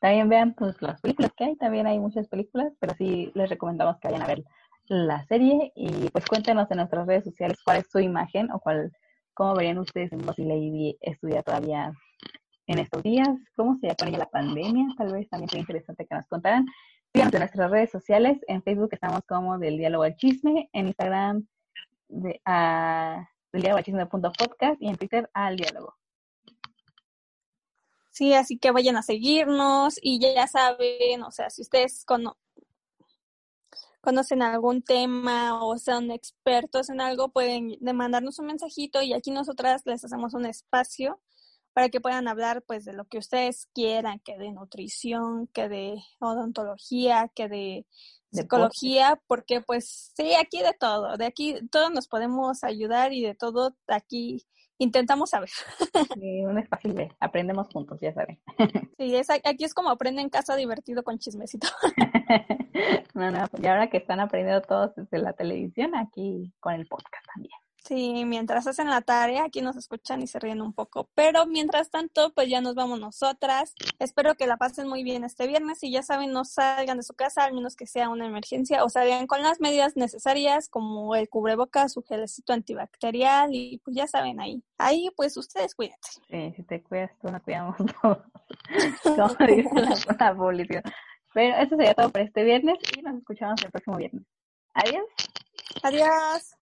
También 0.00 0.28
vean 0.28 0.54
pues 0.54 0.80
las 0.82 1.00
películas 1.00 1.32
que 1.36 1.44
hay, 1.44 1.56
también 1.56 1.86
hay 1.86 1.98
muchas 1.98 2.28
películas, 2.28 2.72
pero 2.78 2.94
sí 2.98 3.32
les 3.34 3.48
recomendamos 3.48 3.96
que 3.98 4.08
vayan 4.08 4.22
a 4.22 4.26
ver 4.26 4.44
la 4.88 5.24
serie 5.24 5.72
y 5.74 6.10
pues 6.10 6.26
cuéntenos 6.26 6.70
en 6.70 6.76
nuestras 6.76 7.06
redes 7.06 7.24
sociales 7.24 7.58
cuál 7.64 7.78
es 7.78 7.90
su 7.90 7.98
imagen 7.98 8.50
o 8.52 8.60
cuál 8.60 8.92
cómo 9.34 9.54
verían 9.54 9.78
ustedes 9.78 10.10
si 10.10 10.44
Lady 10.44 10.96
estudia 11.00 11.42
todavía 11.42 11.92
en 12.66 12.78
estos 12.78 13.02
días, 13.02 13.28
cómo 13.54 13.76
se 13.78 13.88
llama 13.88 14.18
la 14.18 14.30
pandemia, 14.30 14.88
tal 14.96 15.12
vez 15.12 15.28
también 15.28 15.48
sería 15.48 15.60
interesante 15.60 16.06
que 16.06 16.14
nos 16.14 16.26
contaran. 16.26 16.66
Síganos 17.12 17.34
en 17.34 17.40
nuestras 17.40 17.70
redes 17.70 17.90
sociales, 17.90 18.38
en 18.48 18.62
Facebook 18.62 18.90
estamos 18.92 19.20
como 19.26 19.58
del 19.58 19.78
diálogo 19.78 20.02
al 20.04 20.16
chisme, 20.16 20.68
en 20.72 20.88
Instagram 20.88 21.46
de, 22.08 22.40
del 23.52 23.62
diálogo 23.62 23.78
al 23.78 23.84
chisme.podcast 23.84 24.82
y 24.82 24.88
en 24.88 24.96
Twitter 24.96 25.30
al 25.32 25.56
diálogo. 25.56 25.94
Sí, 28.10 28.32
así 28.34 28.58
que 28.58 28.70
vayan 28.70 28.96
a 28.96 29.02
seguirnos 29.02 29.98
y 30.00 30.18
ya 30.18 30.46
saben, 30.46 31.22
o 31.22 31.30
sea, 31.30 31.50
si 31.50 31.62
ustedes 31.62 32.04
conocen 34.00 34.42
algún 34.42 34.82
tema 34.82 35.62
o 35.62 35.76
son 35.78 36.10
expertos 36.10 36.88
en 36.88 37.00
algo, 37.02 37.28
pueden 37.28 37.76
mandarnos 37.80 38.38
un 38.38 38.46
mensajito 38.46 39.02
y 39.02 39.12
aquí 39.12 39.30
nosotras 39.30 39.82
les 39.84 40.02
hacemos 40.02 40.32
un 40.32 40.46
espacio 40.46 41.20
para 41.76 41.90
que 41.90 42.00
puedan 42.00 42.26
hablar 42.26 42.62
pues 42.62 42.86
de 42.86 42.94
lo 42.94 43.04
que 43.04 43.18
ustedes 43.18 43.68
quieran, 43.74 44.18
que 44.20 44.38
de 44.38 44.50
nutrición, 44.50 45.46
que 45.48 45.68
de 45.68 45.96
odontología, 46.20 47.30
que 47.34 47.50
de 47.50 47.86
psicología, 48.32 49.20
porque 49.26 49.60
pues 49.60 50.10
sí, 50.16 50.32
aquí 50.36 50.62
de 50.62 50.72
todo, 50.72 51.18
de 51.18 51.26
aquí 51.26 51.56
todos 51.70 51.90
nos 51.92 52.08
podemos 52.08 52.64
ayudar 52.64 53.12
y 53.12 53.22
de 53.22 53.34
todo 53.34 53.76
aquí 53.88 54.46
intentamos 54.78 55.28
saber. 55.28 55.50
Sí, 56.18 56.46
un 56.46 56.58
espacio 56.58 56.94
de 56.94 57.12
aprendemos 57.20 57.68
juntos, 57.68 58.00
ya 58.00 58.14
saben. 58.14 58.40
Sí, 58.96 59.14
es, 59.14 59.28
aquí 59.28 59.64
es 59.64 59.74
como 59.74 59.90
aprenden 59.90 60.24
en 60.24 60.30
casa 60.30 60.56
divertido 60.56 61.04
con 61.04 61.18
chismecito. 61.18 61.68
No, 63.14 63.30
no, 63.30 63.46
y 63.62 63.66
ahora 63.66 63.88
que 63.88 63.96
están 63.96 64.20
aprendiendo 64.20 64.60
todos 64.60 64.94
desde 64.94 65.18
la 65.18 65.32
televisión, 65.32 65.94
aquí 65.94 66.52
con 66.60 66.74
el 66.74 66.86
podcast 66.86 67.24
también. 67.34 67.65
Sí, 67.86 68.24
mientras 68.24 68.66
hacen 68.66 68.90
la 68.90 69.00
tarea, 69.00 69.44
aquí 69.44 69.62
nos 69.62 69.76
escuchan 69.76 70.20
y 70.20 70.26
se 70.26 70.40
ríen 70.40 70.60
un 70.60 70.72
poco. 70.72 71.08
Pero 71.14 71.46
mientras 71.46 71.88
tanto, 71.88 72.32
pues 72.34 72.48
ya 72.48 72.60
nos 72.60 72.74
vamos 72.74 72.98
nosotras. 72.98 73.74
Espero 74.00 74.34
que 74.34 74.48
la 74.48 74.56
pasen 74.56 74.88
muy 74.88 75.04
bien 75.04 75.22
este 75.22 75.46
viernes 75.46 75.84
y 75.84 75.92
ya 75.92 76.02
saben, 76.02 76.32
no 76.32 76.44
salgan 76.44 76.96
de 76.96 77.04
su 77.04 77.14
casa, 77.14 77.44
al 77.44 77.54
menos 77.54 77.76
que 77.76 77.86
sea 77.86 78.08
una 78.08 78.26
emergencia, 78.26 78.82
o 78.82 78.88
salgan 78.88 79.28
con 79.28 79.40
las 79.40 79.60
medidas 79.60 79.96
necesarias, 79.96 80.68
como 80.68 81.14
el 81.14 81.28
cubrebocas, 81.28 81.92
su 81.92 82.02
gelecito 82.02 82.52
antibacterial 82.52 83.50
y 83.54 83.78
pues 83.84 83.96
ya 83.96 84.08
saben 84.08 84.40
ahí. 84.40 84.64
Ahí, 84.78 85.08
pues 85.14 85.36
ustedes 85.36 85.76
cuídense. 85.76 86.20
Sí, 86.28 86.52
si 86.56 86.62
te 86.64 86.82
cuidas 86.82 87.12
tú, 87.20 87.28
nos 87.30 87.42
cuidamos 87.42 87.76
todos. 88.02 88.18
Como 89.04 89.28
dice 89.46 89.70
la, 89.74 89.90
la 90.18 90.82
Pero 91.34 91.56
eso 91.56 91.76
sería 91.76 91.94
todo 91.94 92.10
por 92.10 92.22
este 92.22 92.42
viernes 92.42 92.78
y 92.96 93.02
nos 93.02 93.16
escuchamos 93.16 93.62
el 93.64 93.70
próximo 93.70 93.96
viernes. 93.96 94.24
Adiós. 94.74 95.06
Adiós. 95.84 96.56